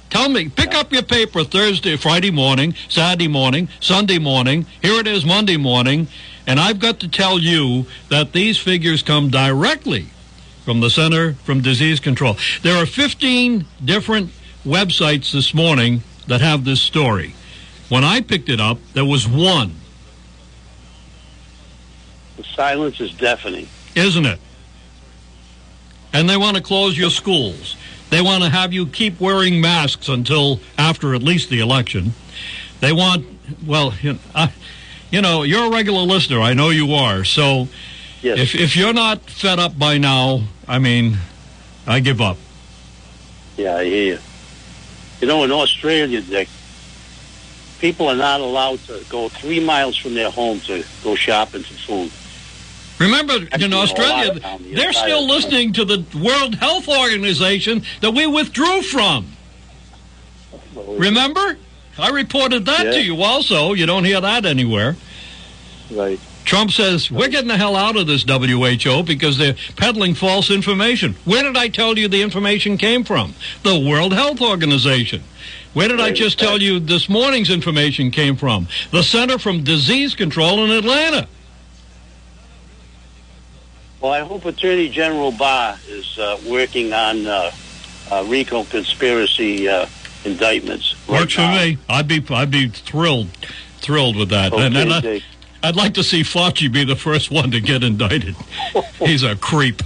[0.09, 4.65] Tell me, pick up your paper Thursday, Friday morning, Saturday morning, Sunday morning.
[4.81, 6.07] Here it is Monday morning.
[6.49, 10.07] And I've got to tell you that these figures come directly
[10.65, 12.37] from the Center from Disease Control.
[12.63, 14.31] There are 15 different
[14.65, 17.35] websites this morning that have this story.
[17.87, 19.75] When I picked it up, there was one,
[22.37, 23.67] The silence is deafening.
[23.93, 24.39] isn't it?
[26.13, 27.75] And they want to close your schools.
[28.09, 32.13] They want to have you keep wearing masks until after at least the election.
[32.79, 33.27] They want,
[33.67, 34.51] well, you know, I,
[35.11, 36.39] you know you're a regular listener.
[36.41, 37.23] I know you are.
[37.23, 37.67] So
[38.21, 38.37] Yes.
[38.37, 41.17] if, if you're not fed up by now, I mean,
[41.87, 42.37] I give up.
[43.55, 44.19] Yeah, I hear you.
[45.21, 46.49] You know, in Australia, Dick,
[47.79, 51.73] people are not allowed to go three miles from their home to go shopping for
[51.73, 52.11] food.
[52.99, 58.27] Remember, Actually, in Australia, the they're still listening to the World Health Organization that we
[58.27, 59.27] withdrew from.
[60.75, 61.57] Remember?
[61.99, 62.91] I reported that Yeah.
[62.91, 63.73] to you also.
[63.73, 64.95] You don't hear that anywhere.
[65.91, 66.19] Right.
[66.45, 71.15] Trump says, we're getting the hell out of this WHO because they're peddling false information.
[71.25, 73.35] Where did I tell you the information came from?
[73.63, 75.21] The World Health Organization.
[75.73, 78.67] Where did I just tell you this morning's information came from?
[78.91, 81.27] The Center from Disease Control in Atlanta.
[84.01, 87.51] Well, I hope Attorney General Barr is uh, working on uh,
[88.09, 89.85] uh, RICO conspiracy uh,
[90.25, 90.95] indictments.
[91.07, 91.77] right Works for me.
[91.87, 93.29] I'd be I'd be thrilled
[93.77, 94.53] thrilled with that.
[94.53, 95.21] Okay, and and I,
[95.63, 98.35] I'd like to see Fauci be the first one to get indicted.
[98.99, 99.81] He's a creep.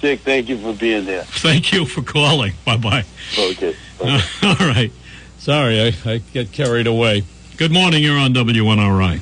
[0.00, 1.24] Dick, thank you for being there.
[1.24, 2.52] Thank you for calling.
[2.64, 3.04] Bye bye.
[3.38, 3.74] Okay.
[4.02, 4.92] All right.
[5.38, 7.24] Sorry, I, I get carried away.
[7.56, 8.02] Good morning.
[8.02, 9.20] You're on WNRI.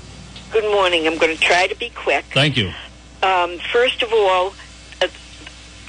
[0.52, 1.06] Good morning.
[1.06, 2.24] I'm going to try to be quick.
[2.32, 2.72] Thank you.
[3.22, 4.54] Um, first of all,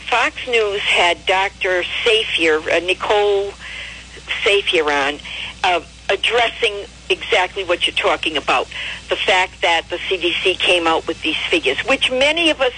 [0.09, 1.83] Fox News had Dr.
[2.03, 3.51] Saphier, uh, Nicole
[4.43, 5.19] Saphier on,
[5.63, 6.73] uh, addressing
[7.09, 8.67] exactly what you're talking about.
[9.09, 12.73] The fact that the CDC came out with these figures, which many of us,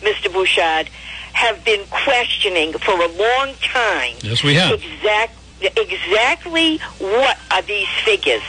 [0.00, 0.32] Mr.
[0.32, 0.88] Bouchard,
[1.32, 4.16] have been questioning for a long time.
[4.20, 4.72] Yes, we have.
[4.72, 8.42] Exact, exactly what are these figures?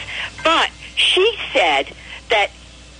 [0.43, 1.93] But she said
[2.29, 2.51] that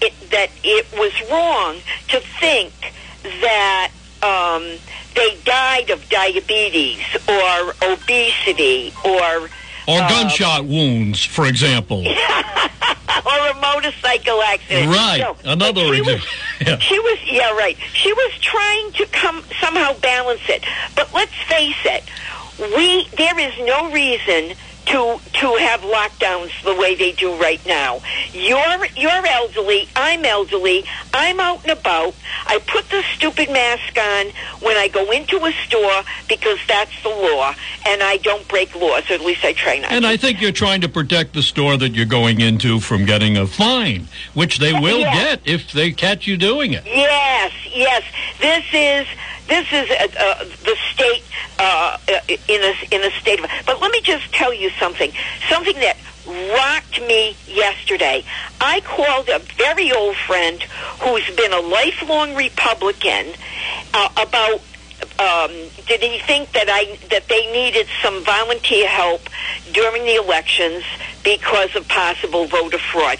[0.01, 1.77] it, that it was wrong
[2.09, 2.73] to think
[3.41, 3.91] that
[4.23, 4.63] um,
[5.15, 9.49] they died of diabetes or obesity or
[9.87, 12.07] Or Uh, gunshot wounds, for example.
[12.07, 14.89] or a motorcycle accident.
[14.89, 15.19] Right.
[15.19, 16.25] No, Another she was-
[16.65, 16.79] Yeah.
[16.79, 17.77] She was, yeah, right.
[17.93, 20.63] She was trying to come somehow balance it.
[20.95, 22.03] But let's face it,
[22.77, 28.01] we there is no reason to to have lockdowns the way they do right now.
[28.33, 29.87] You're you're elderly.
[29.95, 30.83] I'm elderly.
[31.13, 32.15] I'm out and about.
[32.45, 34.27] I put the stupid mask on
[34.61, 37.53] when I go into a store because that's the law,
[37.85, 39.09] and I don't break laws.
[39.09, 39.91] Or at least I try not.
[39.91, 40.09] And to.
[40.09, 43.47] I think you're trying to protect the store that you're going into from getting a
[43.47, 45.13] fine, which they will Yeah.
[45.13, 46.83] get if they catch you doing it.
[46.85, 48.03] Yes, yes.
[48.39, 49.07] This is
[49.47, 50.75] this is uh, uh, the
[51.63, 51.97] uh,
[52.27, 53.49] in a in a state of.
[53.65, 55.11] But let me just tell you something.
[55.49, 55.97] Something that
[56.27, 58.23] rocked me yesterday.
[58.59, 60.61] I called a very old friend
[61.01, 63.33] who's been a lifelong Republican
[63.93, 64.61] uh, about.
[65.19, 65.51] Um,
[65.85, 69.21] did he think that I that they needed some volunteer help
[69.73, 70.83] during the elections
[71.23, 73.19] because of possible voter fraud?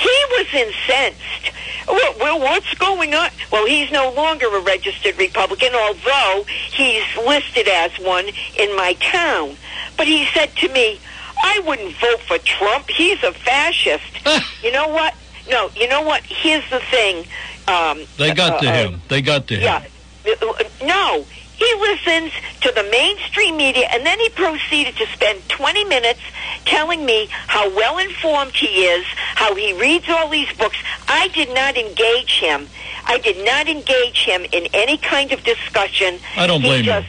[0.00, 1.52] He was incensed.
[1.86, 3.30] Well, well, what's going on?
[3.52, 8.26] Well, he's no longer a registered Republican, although he's listed as one
[8.56, 9.56] in my town.
[9.96, 10.98] but he said to me,
[11.42, 12.88] I wouldn't vote for Trump.
[12.90, 14.04] He's a fascist.
[14.64, 15.14] you know what?
[15.50, 16.22] No, you know what?
[16.22, 17.26] Here's the thing.
[17.66, 19.02] Um, They got uh, to uh, him.
[19.08, 19.62] They got to him.
[19.62, 20.34] Yeah.
[20.42, 21.24] Uh, No.
[21.60, 22.32] He listens
[22.62, 26.20] to the mainstream media and then he proceeded to spend 20 minutes
[26.64, 29.04] telling me how well informed he is,
[29.34, 30.78] how he reads all these books.
[31.06, 32.66] I did not engage him.
[33.04, 36.18] I did not engage him in any kind of discussion.
[36.34, 37.08] I don't blame he just,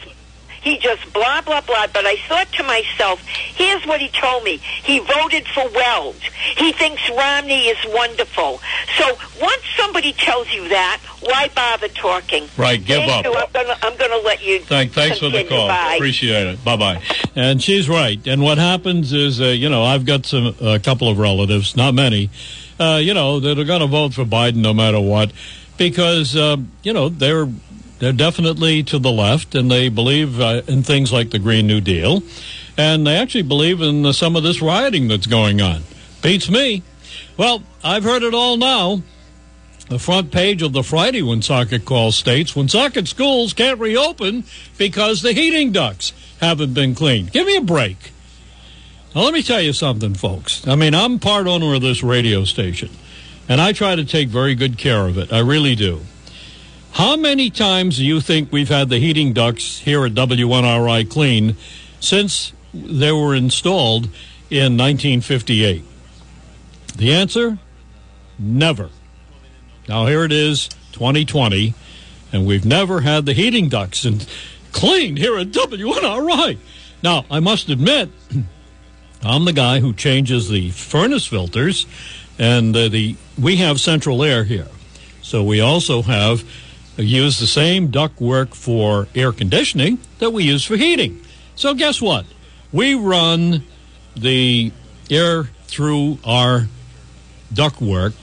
[0.62, 1.88] He just blah, blah, blah.
[1.92, 4.58] But I thought to myself, here's what he told me.
[4.58, 6.16] He voted for Weld.
[6.56, 8.60] He thinks Romney is wonderful.
[8.96, 12.48] So once somebody tells you that, why bother talking?
[12.56, 13.54] Right, give Thank up.
[13.54, 13.60] You.
[13.60, 14.60] I'm I'm gonna let you.
[14.60, 15.68] Thank, thanks for the call.
[15.68, 15.94] Bye.
[15.96, 16.64] Appreciate it.
[16.64, 17.02] Bye bye.
[17.34, 18.24] And she's right.
[18.26, 21.94] And what happens is, uh, you know, I've got some a couple of relatives, not
[21.94, 22.30] many,
[22.78, 25.32] uh, you know, that are going to vote for Biden no matter what,
[25.76, 27.48] because uh, you know they're
[28.02, 31.80] they're definitely to the left, and they believe uh, in things like the Green New
[31.80, 32.24] Deal,
[32.76, 35.84] and they actually believe in uh, some of this rioting that's going on.
[36.20, 36.82] Beats me.
[37.36, 39.02] Well, I've heard it all now.
[39.88, 44.42] The front page of the Friday Woonsocket Call states Woonsocket schools can't reopen
[44.76, 47.30] because the heating ducts haven't been cleaned.
[47.30, 48.10] Give me a break.
[49.14, 50.66] Now, let me tell you something, folks.
[50.66, 52.90] I mean, I'm part owner of this radio station,
[53.48, 55.32] and I try to take very good care of it.
[55.32, 56.00] I really do.
[56.92, 61.56] How many times do you think we've had the heating ducts here at WNRI clean
[62.00, 64.04] since they were installed
[64.50, 65.84] in 1958?
[66.94, 67.58] The answer?
[68.38, 68.90] Never.
[69.88, 71.72] Now here it is, 2020,
[72.30, 74.28] and we've never had the heating ducts and
[74.72, 76.58] cleaned here at WNRI.
[77.02, 78.10] Now I must admit,
[79.22, 81.86] I'm the guy who changes the furnace filters,
[82.38, 84.68] and uh, the we have central air here,
[85.22, 86.44] so we also have
[86.96, 91.20] use the same duct work for air conditioning that we use for heating.
[91.56, 92.26] So guess what?
[92.72, 93.64] We run
[94.16, 94.72] the
[95.10, 96.68] air through our
[97.52, 98.14] ductwork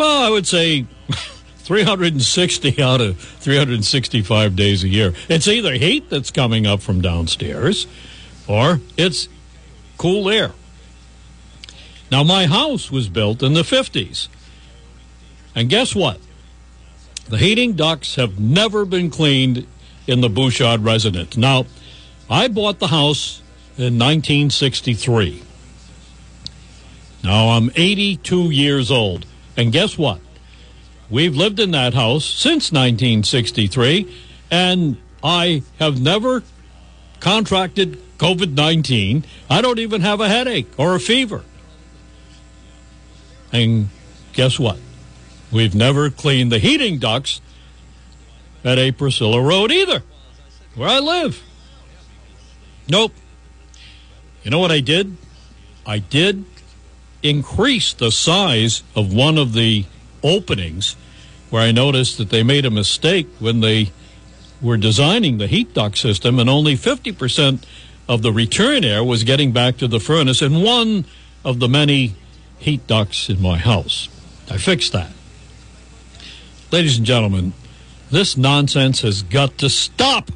[0.00, 0.86] well, I would say
[1.58, 5.12] 360 out of 365 days a year.
[5.28, 7.86] It's either heat that's coming up from downstairs
[8.48, 9.28] or it's
[9.98, 10.52] cool air.
[12.10, 14.28] Now, my house was built in the 50s.
[15.54, 16.18] And guess what?
[17.30, 19.64] The heating ducts have never been cleaned
[20.08, 21.36] in the Bouchard residence.
[21.36, 21.64] Now,
[22.28, 23.40] I bought the house
[23.78, 25.40] in 1963.
[27.22, 29.26] Now I'm 82 years old.
[29.56, 30.18] And guess what?
[31.08, 34.12] We've lived in that house since 1963,
[34.50, 36.42] and I have never
[37.20, 39.24] contracted COVID 19.
[39.48, 41.44] I don't even have a headache or a fever.
[43.52, 43.88] And
[44.32, 44.78] guess what?
[45.52, 47.40] We've never cleaned the heating ducts
[48.64, 50.02] at A Priscilla Road either,
[50.74, 51.42] where I live.
[52.88, 53.12] Nope.
[54.42, 55.16] You know what I did?
[55.86, 56.44] I did
[57.22, 59.84] increase the size of one of the
[60.22, 60.96] openings
[61.50, 63.90] where I noticed that they made a mistake when they
[64.62, 67.64] were designing the heat duct system, and only 50%
[68.08, 71.06] of the return air was getting back to the furnace in one
[71.44, 72.14] of the many
[72.58, 74.08] heat ducts in my house.
[74.50, 75.10] I fixed that.
[76.72, 77.52] Ladies and gentlemen,
[78.12, 80.30] this nonsense has got to stop.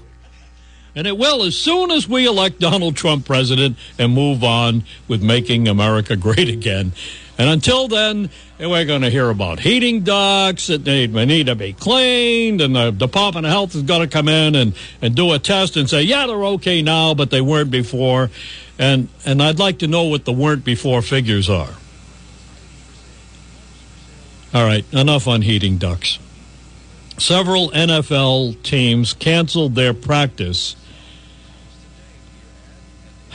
[0.96, 5.22] And it will as soon as we elect Donald Trump president and move on with
[5.22, 6.92] making America great again.
[7.38, 11.72] And until then, we're going to hear about heating ducts that need, need to be
[11.72, 15.38] cleaned, and the Department of Health is going to come in and, and do a
[15.40, 18.30] test and say, yeah, they're okay now, but they weren't before.
[18.78, 21.74] And, and I'd like to know what the weren't before figures are.
[24.52, 26.20] All right, enough on heating ducts.
[27.18, 30.74] Several NFL teams canceled their practice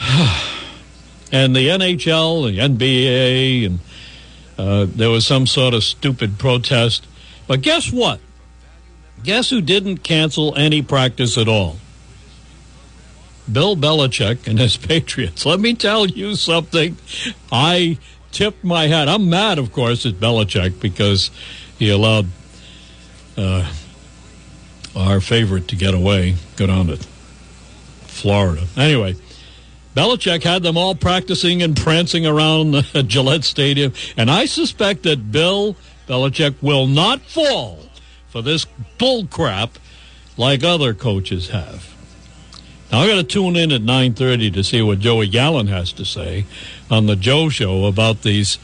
[1.32, 3.80] and the NHL, the NBA, and
[4.58, 7.06] uh, there was some sort of stupid protest.
[7.46, 8.20] But guess what?
[9.22, 11.76] Guess who didn't cancel any practice at all?
[13.50, 15.44] Bill Belichick and his Patriots.
[15.44, 16.96] Let me tell you something.
[17.50, 17.98] I
[18.32, 19.08] tipped my hat.
[19.08, 21.30] I'm mad, of course, at Belichick because
[21.78, 22.26] he allowed
[23.36, 23.72] uh,
[24.96, 26.96] our favorite to get away, go down to
[28.06, 28.66] Florida.
[28.76, 29.16] Anyway.
[29.94, 35.32] Belichick had them all practicing and prancing around the Gillette Stadium, and I suspect that
[35.32, 35.74] Bill
[36.06, 37.80] Belichick will not fall
[38.28, 38.66] for this
[38.98, 39.78] bull crap
[40.36, 41.94] like other coaches have.
[42.90, 46.04] Now I got to tune in at 9:30 to see what Joey Gallen has to
[46.04, 46.46] say
[46.90, 48.58] on the Joe Show about these.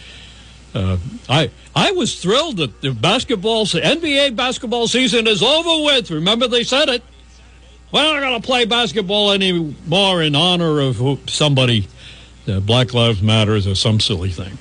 [0.74, 0.98] Uh,
[1.28, 6.10] I I was thrilled that the basketball NBA basketball season is over with.
[6.10, 7.02] Remember they said it.
[7.92, 11.86] We're not going to play basketball anymore in honor of somebody,
[12.46, 14.56] Black Lives Matters or some silly thing.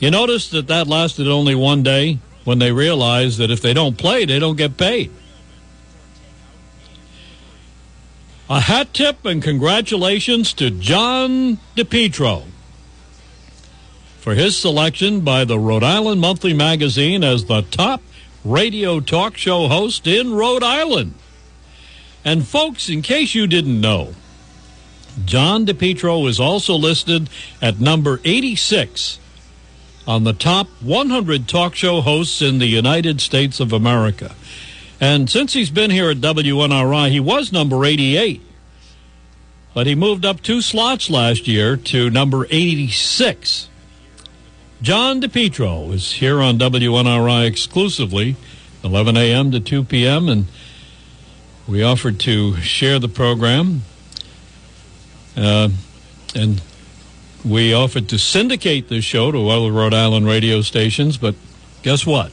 [0.00, 3.98] You notice that that lasted only one day when they realized that if they don't
[3.98, 5.10] play, they don't get paid.
[8.48, 12.44] A hat tip and congratulations to John DePetro
[14.26, 18.02] for his selection by the Rhode Island Monthly Magazine as the top
[18.44, 21.14] radio talk show host in Rhode Island.
[22.24, 24.14] And folks, in case you didn't know,
[25.24, 27.30] John DePetro is also listed
[27.62, 29.20] at number 86
[30.08, 34.34] on the top 100 talk show hosts in the United States of America.
[35.00, 38.42] And since he's been here at WNRI, he was number 88.
[39.72, 43.68] But he moved up two slots last year to number 86.
[44.82, 48.36] John DePetro is here on WNRI exclusively,
[48.84, 49.50] 11 a.m.
[49.52, 50.46] to 2 p.m., and
[51.66, 53.82] we offered to share the program.
[55.34, 55.70] Uh,
[56.34, 56.60] and
[57.42, 61.34] we offered to syndicate this show to other Rhode Island radio stations, but
[61.82, 62.30] guess what?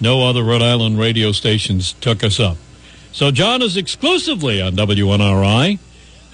[0.00, 2.56] No other Rhode Island radio stations took us up.
[3.12, 5.78] So John is exclusively on WNRI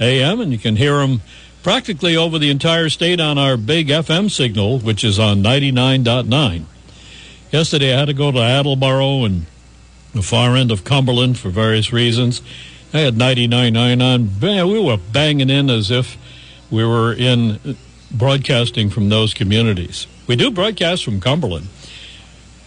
[0.00, 1.22] AM, and you can hear him
[1.62, 6.64] practically over the entire state on our big FM signal, which is on 99.9.
[7.50, 9.46] Yesterday I had to go to Attleboro and
[10.14, 12.42] the far end of Cumberland for various reasons.
[12.92, 14.40] I had 99.9 on.
[14.40, 16.18] Man, we were banging in as if
[16.70, 17.76] we were in
[18.10, 20.06] broadcasting from those communities.
[20.26, 21.68] We do broadcast from Cumberland,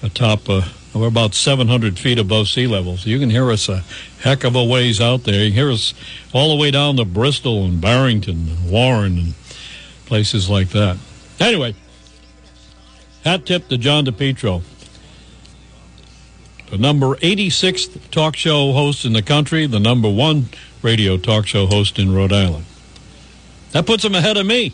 [0.01, 0.61] atop, uh,
[1.01, 2.95] we're about 700 feet above sea level.
[2.97, 3.83] So you can hear us a
[4.21, 5.43] heck of a ways out there.
[5.43, 5.93] You can hear us
[6.33, 9.33] all the way down to Bristol and Barrington and Warren and
[10.05, 10.97] places like that.
[11.39, 11.75] Anyway,
[13.25, 14.63] hat tip to John DePetro.
[16.69, 20.49] The number 86th talk show host in the country, the number one
[20.81, 22.65] radio talk show host in Rhode Island.
[23.71, 24.73] That puts him ahead of me,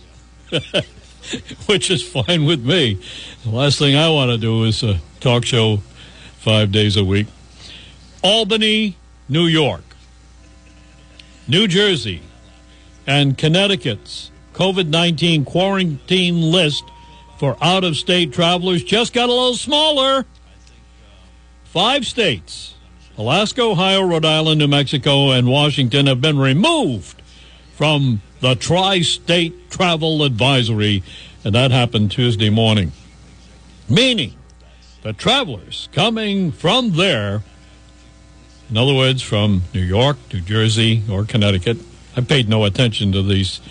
[1.65, 3.01] which is fine with me.
[3.43, 5.81] The last thing I want to do is a talk show
[6.41, 7.27] five days a week.
[8.23, 8.97] Albany,
[9.29, 9.83] New York,
[11.47, 12.21] New Jersey,
[13.05, 16.83] and Connecticut's COVID 19 quarantine list
[17.37, 20.25] for out of state travelers just got a little smaller.
[21.63, 22.73] Five states
[23.17, 27.21] Alaska, Ohio, Rhode Island, New Mexico, and Washington have been removed
[27.73, 31.03] from the Tri State Travel Advisory,
[31.43, 32.91] and that happened Tuesday morning.
[33.87, 34.33] Meaning,
[35.01, 37.43] the travelers coming from there,
[38.69, 41.77] in other words, from New York, New Jersey, or Connecticut,
[42.15, 43.61] I paid no attention to these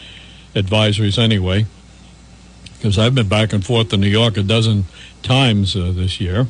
[0.54, 1.66] advisories anyway,
[2.76, 4.84] because I've been back and forth to New York a dozen
[5.22, 6.48] times uh, this year.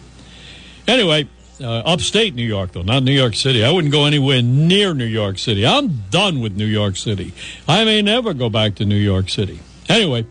[0.87, 1.29] Anyway,
[1.61, 3.65] uh, upstate New York, though, not New York City.
[3.65, 5.67] I wouldn't go anywhere near New York City.
[5.67, 7.35] I'm done with New York City.
[7.69, 9.61] I may never go back to New York City.
[9.89, 10.25] Anyway,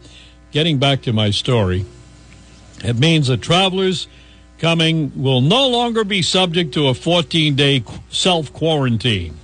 [0.52, 1.86] getting back to my story,
[2.84, 4.08] it means that travelers
[4.60, 9.38] coming will no longer be subject to a 14 day self quarantine.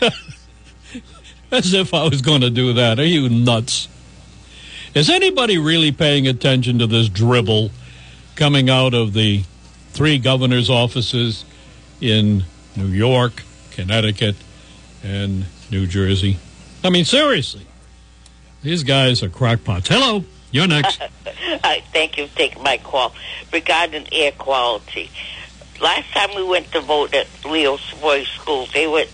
[1.50, 3.00] As if I was going to do that.
[3.00, 3.88] Are you nuts?
[4.94, 7.70] Is anybody really paying attention to this dribble
[8.36, 9.42] coming out of the
[9.92, 11.44] three governors' offices
[12.00, 12.44] in
[12.76, 13.42] New York,
[13.72, 14.36] Connecticut,
[15.02, 16.38] and New Jersey.
[16.82, 17.66] I mean, seriously,
[18.62, 19.88] these guys are crackpots.
[19.88, 21.00] Hello, you're next.
[21.92, 23.14] Thank you for taking my call
[23.52, 25.10] regarding air quality.
[25.80, 29.06] Last time we went to vote at Leo Savoie School, they were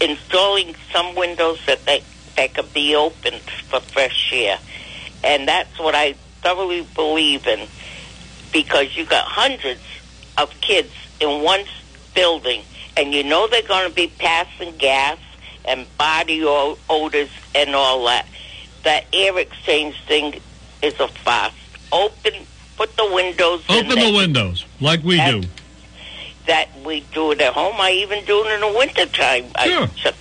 [0.00, 2.02] installing some windows that they,
[2.36, 4.58] that could be opened for fresh air.
[5.24, 6.12] And that's what I
[6.42, 7.66] thoroughly believe in
[8.52, 9.80] because you got hundreds
[10.36, 11.64] of kids in one
[12.14, 12.62] building,
[12.96, 15.18] and you know they're going to be passing gas
[15.64, 18.26] and body odors and all that.
[18.84, 20.40] That air exchange thing
[20.82, 21.56] is a fast.
[21.92, 22.34] Open,
[22.76, 23.64] put the windows.
[23.68, 25.42] Open the windows like we do.
[26.46, 27.76] That we do it at home.
[27.78, 29.44] I even do it in the wintertime.
[29.64, 29.88] Sure.
[30.04, 30.12] I,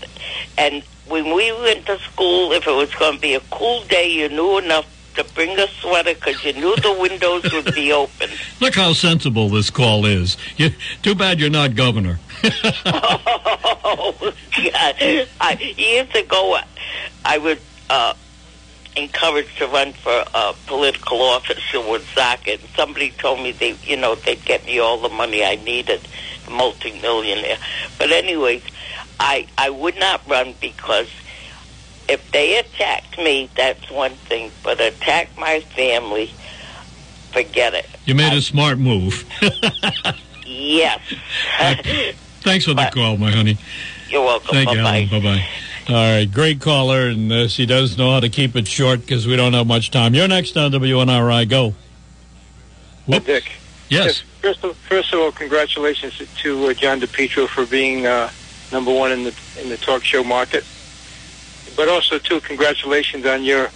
[0.57, 4.09] and when we went to school, if it was going to be a cool day,
[4.09, 4.85] you knew enough
[5.15, 8.29] to bring a sweater because you knew the windows would be open.
[8.61, 10.37] Look how sensible this call is.
[10.57, 12.19] You, too bad you're not governor.
[12.43, 14.95] oh, God.
[15.41, 16.59] I, years ago,
[17.25, 17.57] I was
[17.89, 18.13] uh,
[18.97, 22.61] encouraged to run for a political office in Woonsocket.
[22.61, 26.01] And somebody told me they, you know, they'd get me all the money I needed,
[26.47, 27.57] a multimillionaire.
[27.97, 28.63] But anyways,
[29.19, 31.09] I I would not run because–
[32.07, 34.51] if they attacked me, that's one thing.
[34.63, 36.31] But attack my family,
[37.31, 37.87] forget it.
[38.05, 39.25] You made I, a smart move.
[40.45, 41.01] yes.
[42.41, 42.91] Thanks for the Bye.
[42.91, 43.57] call, my honey.
[44.09, 44.49] You're welcome.
[44.49, 44.89] Thank you, Bye-bye.
[44.89, 45.09] Alan.
[45.09, 45.47] Bye bye.
[45.89, 49.25] All right, great caller, and uh, she does know how to keep it short because
[49.25, 50.13] we don't have much time.
[50.13, 51.47] You're next on WNRI.
[51.47, 51.75] Go.
[53.05, 53.23] Whoop.
[53.23, 53.49] Dick.
[53.87, 54.21] Yes.
[54.41, 58.29] First of, first of all, congratulations to uh, John DePetro for being uh,
[58.73, 60.65] number one in the in the talk show market.
[61.77, 63.69] But also, too, congratulations on your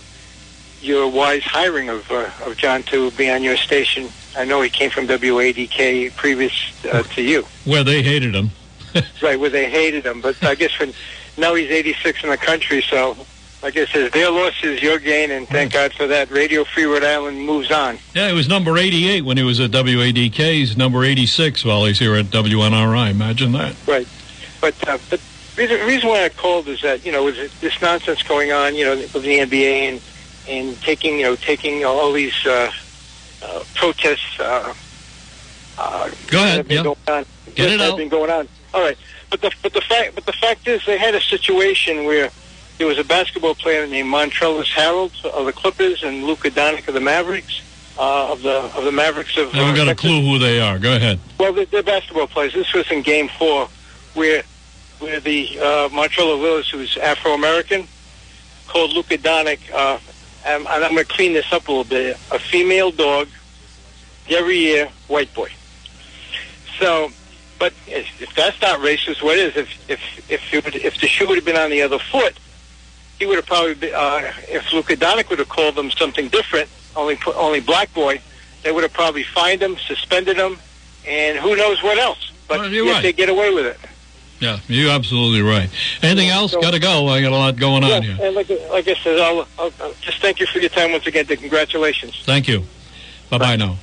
[0.81, 4.09] your wise hiring of uh, of John to be on your station.
[4.35, 6.51] I know he came from WADK previous
[6.91, 8.51] uh, to you, Where they hated him.
[9.21, 9.39] right?
[9.39, 10.93] Where they hated him, but I guess when
[11.41, 13.17] now he's 86 in the country, so.
[13.63, 16.31] Like I said, their loss is your gain, and thank God for that.
[16.31, 17.99] Radio Free Rhode Island moves on.
[18.15, 20.33] Yeah, he was number 88 when he was at WADK.
[20.33, 23.11] He's number 86 while he's here at WNRI.
[23.11, 23.75] Imagine that.
[23.85, 24.07] Right.
[24.61, 25.21] But uh, but
[25.57, 28.83] reason reason why I called is that you know with this nonsense going on, you
[28.83, 30.01] know, with the NBA and
[30.49, 32.71] and taking you know taking all these uh,
[33.43, 34.39] uh, protests.
[34.39, 34.73] Uh,
[35.77, 36.83] uh, Go ahead, yeah.
[36.83, 37.25] going on.
[37.53, 37.97] Get it out.
[37.97, 38.47] been going on.
[38.73, 38.97] All right.
[39.29, 42.29] But the but the fact but the fact is they had a situation where
[42.77, 46.93] there was a basketball player named Montrellis Harrell of the Clippers and Luka Doncic of
[46.93, 47.61] the Mavericks.
[47.99, 50.79] Uh, of the of the Mavericks of uh, got a clue who they are.
[50.79, 51.19] Go ahead.
[51.37, 52.53] Well, they're, they're basketball players.
[52.53, 53.67] This was in Game Four,
[54.13, 54.43] where
[54.99, 57.87] where the uh, Montrello Willis, who's Afro American,
[58.67, 59.99] called Luka Doncic, uh,
[60.45, 62.17] and, and I'm going to clean this up a little bit.
[62.31, 63.27] A female dog,
[64.29, 65.49] every year, white boy.
[66.79, 67.11] So,
[67.61, 69.55] but if, if that's not racist, what is?
[69.55, 69.99] If if
[70.31, 72.35] if it would, if the shoe would have been on the other foot,
[73.19, 76.67] he would have probably been, uh, if Luka Doncic would have called them something different,
[76.95, 78.19] only only black boy,
[78.63, 80.57] they would have probably fined him, suspended him,
[81.07, 82.31] and who knows what else.
[82.47, 83.01] But Well, yet right.
[83.03, 83.79] they get away with it.
[84.39, 85.69] Yeah, you're absolutely right.
[86.01, 86.53] Anything else?
[86.53, 87.07] So- Got to go.
[87.09, 88.17] I got a lot going on here.
[88.19, 91.05] and like, like I said, I'll, I'll, I'll just thank you for your time once
[91.05, 91.27] again.
[91.27, 92.23] Congratulations.
[92.25, 92.65] Thank you.
[93.29, 93.77] Bye bye now.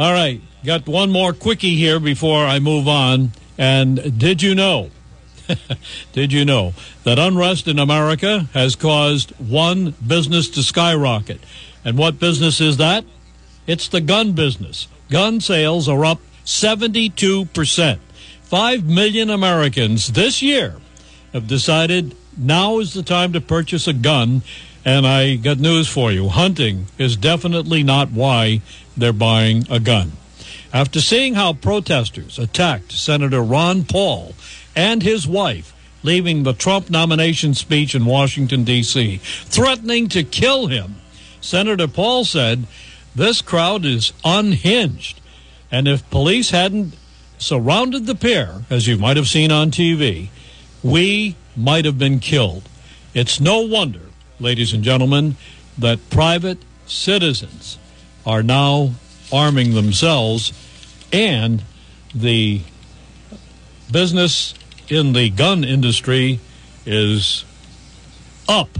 [0.00, 0.40] All right.
[0.64, 3.32] Got one more quickie here before I move on.
[3.58, 4.90] And did you know?
[6.12, 11.40] did you know that unrest in America has caused one business to skyrocket?
[11.84, 13.04] And what business is that?
[13.66, 14.86] It's the gun business.
[15.10, 17.98] Gun sales are up 72%.
[18.42, 20.76] 5 million Americans this year
[21.32, 24.42] have decided now is the time to purchase a gun.
[24.84, 28.62] And I got news for you hunting is definitely not why
[28.96, 30.12] they're buying a gun.
[30.72, 34.34] After seeing how protesters attacked Senator Ron Paul
[34.74, 40.96] and his wife leaving the Trump nomination speech in Washington, D.C., threatening to kill him,
[41.40, 42.66] Senator Paul said,
[43.14, 45.20] This crowd is unhinged.
[45.70, 46.94] And if police hadn't
[47.38, 50.28] surrounded the pair, as you might have seen on TV,
[50.82, 52.68] we might have been killed.
[53.14, 54.00] It's no wonder,
[54.40, 55.36] ladies and gentlemen,
[55.76, 57.78] that private citizens
[58.24, 58.94] are now
[59.32, 60.52] arming themselves
[61.12, 61.62] and
[62.14, 62.60] the
[63.90, 64.54] business
[64.88, 66.40] in the gun industry
[66.84, 67.44] is
[68.48, 68.78] up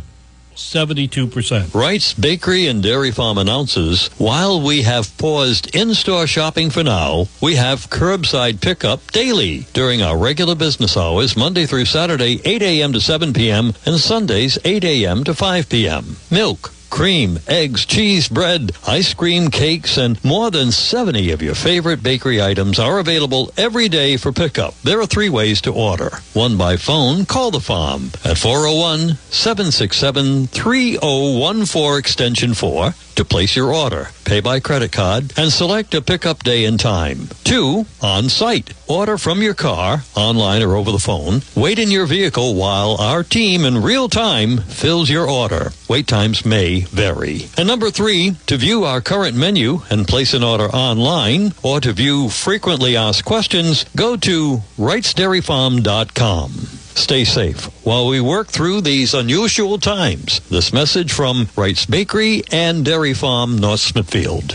[0.55, 1.75] 72%.
[1.75, 7.27] Wright's Bakery and Dairy Farm announces while we have paused in store shopping for now,
[7.41, 12.93] we have curbside pickup daily during our regular business hours, Monday through Saturday, 8 a.m.
[12.93, 15.25] to 7 p.m., and Sundays, 8 a.m.
[15.25, 16.17] to 5 p.m.
[16.31, 16.73] Milk.
[16.93, 22.43] Cream, eggs, cheese, bread, ice cream, cakes, and more than 70 of your favorite bakery
[22.43, 24.75] items are available every day for pickup.
[24.83, 26.11] There are three ways to order.
[26.35, 33.73] One by phone, call the farm at 401 767 3014 extension 4 to place your
[33.73, 34.09] order.
[34.25, 37.29] Pay by credit card and select a pickup day and time.
[37.45, 38.73] Two, on site.
[38.89, 41.43] Order from your car, online or over the phone.
[41.55, 45.73] Wait in your vehicle while our team in real time fills your order.
[45.89, 47.49] Wait times may vary.
[47.57, 51.93] And number three, to view our current menu and place an order online or to
[51.93, 56.82] view frequently asked questions, go to wrightsdairyfarm.com.
[56.95, 60.41] Stay safe while we work through these unusual times.
[60.51, 64.55] This message from Wright's Bakery and Dairy Farm, North Smithfield.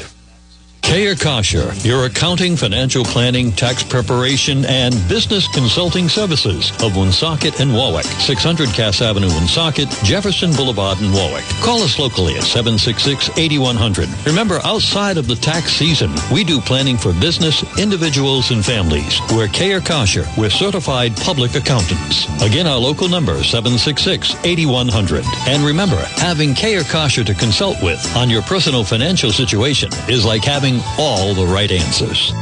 [0.88, 7.74] Kayer Kosher, your accounting, financial planning, tax preparation, and business consulting services of Woonsocket and
[7.74, 8.06] Warwick.
[8.06, 11.44] 600 Cass Avenue, Woonsocket, Jefferson Boulevard in Warwick.
[11.60, 14.26] Call us locally at 766-8100.
[14.26, 19.20] Remember, outside of the tax season, we do planning for business, individuals, and families.
[19.36, 20.26] We're Kayer Kosher.
[20.38, 22.28] We're certified public accountants.
[22.42, 25.26] Again, our local number, 766-8100.
[25.50, 30.46] And remember, having Kayer Kosher to consult with on your personal financial situation is like
[30.46, 32.34] having all the right answers.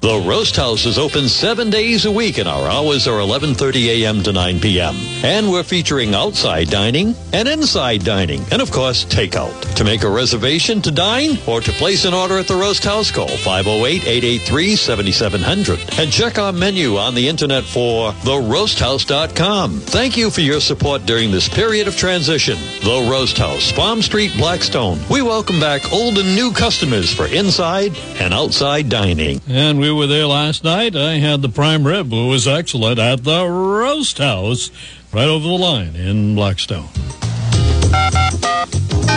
[0.00, 4.22] The Roast House is open seven days a week and our hours are 11.30 a.m.
[4.22, 4.94] to 9 p.m.
[5.22, 9.74] And we're featuring outside dining and inside dining and of course takeout.
[9.74, 13.10] To make a reservation to dine or to place an order at the Roast House,
[13.10, 19.80] call 508-883-7700 and check our menu on the internet for theroasthouse.com.
[19.80, 22.56] Thank you for your support during this period of transition.
[22.82, 24.98] The Roast House, Farm Street, Blackstone.
[25.10, 29.42] We welcome back old and new customers for inside and outside dining.
[29.46, 30.94] And we were there last night.
[30.94, 34.70] I had the prime rib, who was excellent, at the Roast House
[35.12, 36.88] right over the line in Blackstone.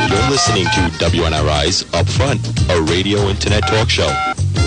[0.09, 4.11] You're listening to WNRI's Upfront, a radio internet talk show.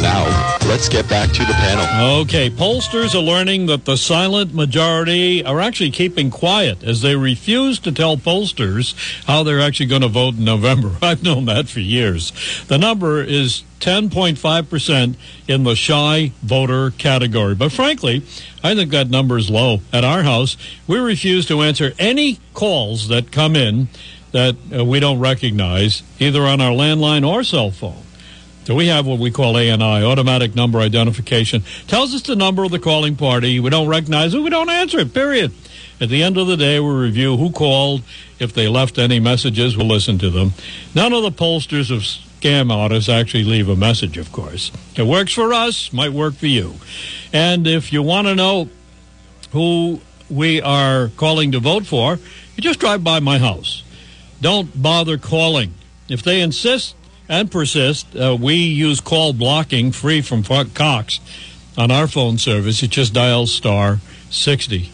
[0.02, 2.20] Now, let's get back to the panel.
[2.20, 7.78] Okay, pollsters are learning that the silent majority are actually keeping quiet as they refuse
[7.80, 8.94] to tell pollsters
[9.24, 10.96] how they're actually going to vote in November.
[11.02, 12.32] I've known that for years.
[12.68, 15.14] The number is 10.5%
[15.48, 17.54] in the shy voter category.
[17.54, 18.22] But frankly,
[18.62, 19.80] I think that number is low.
[19.92, 20.56] At our house,
[20.86, 23.88] we refuse to answer any calls that come in
[24.32, 28.02] that uh, we don't recognize, either on our landline or cell phone.
[28.64, 31.62] So we have what we call ANI, automatic number identification.
[31.86, 33.60] Tells us the number of the calling party.
[33.60, 34.40] We don't recognize it.
[34.40, 35.52] We don't answer it, period.
[36.00, 38.02] At the end of the day, we review who called.
[38.38, 40.52] If they left any messages, we'll listen to them.
[40.94, 42.04] None of the pollsters of
[42.46, 44.70] scam artists actually leave a message, of course.
[44.96, 46.74] It works for us, might work for you.
[47.32, 48.68] And if you want to know
[49.50, 52.20] who we are calling to vote for,
[52.54, 53.82] you just drive by my house.
[54.40, 55.74] Don't bother calling.
[56.08, 56.94] If they insist
[57.28, 61.18] and persist, uh, we use call blocking free from Cox
[61.76, 62.80] on our phone service.
[62.80, 63.98] It just dials star
[64.30, 64.92] 60.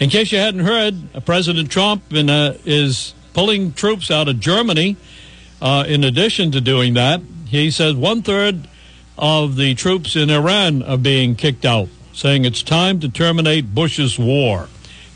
[0.00, 4.40] In case you hadn't heard, uh, President Trump in, uh, is pulling troops out of
[4.40, 4.96] Germany.
[5.64, 8.68] Uh, in addition to doing that, he says one third
[9.16, 14.18] of the troops in Iran are being kicked out, saying it's time to terminate Bush's
[14.18, 14.68] war.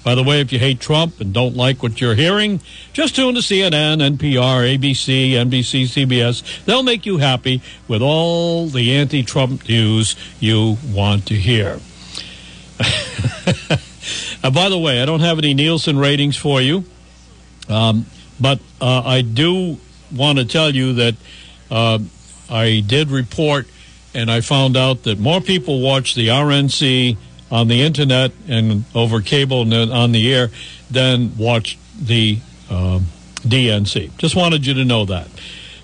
[0.02, 2.62] By the way, if you hate Trump and don't like what you're hearing,
[2.94, 6.64] just tune to CNN, NPR, ABC, NBC, CBS.
[6.64, 11.78] They'll make you happy with all the anti Trump news you want to hear.
[14.42, 16.84] uh, by the way, I don't have any Nielsen ratings for you,
[17.68, 18.06] um,
[18.40, 19.78] but uh, I do
[20.12, 21.14] want to tell you that
[21.70, 21.98] uh,
[22.50, 23.66] I did report
[24.14, 27.16] and I found out that more people watch the RNC
[27.50, 30.50] on the internet and over cable and on the air
[30.90, 32.38] than watch the
[32.70, 33.00] uh,
[33.40, 34.16] DNC.
[34.18, 35.28] Just wanted you to know that.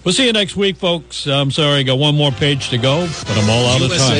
[0.04, 1.26] We'll see you next week, folks.
[1.26, 4.12] I'm sorry, I got one more page to go, but I'm all out of time.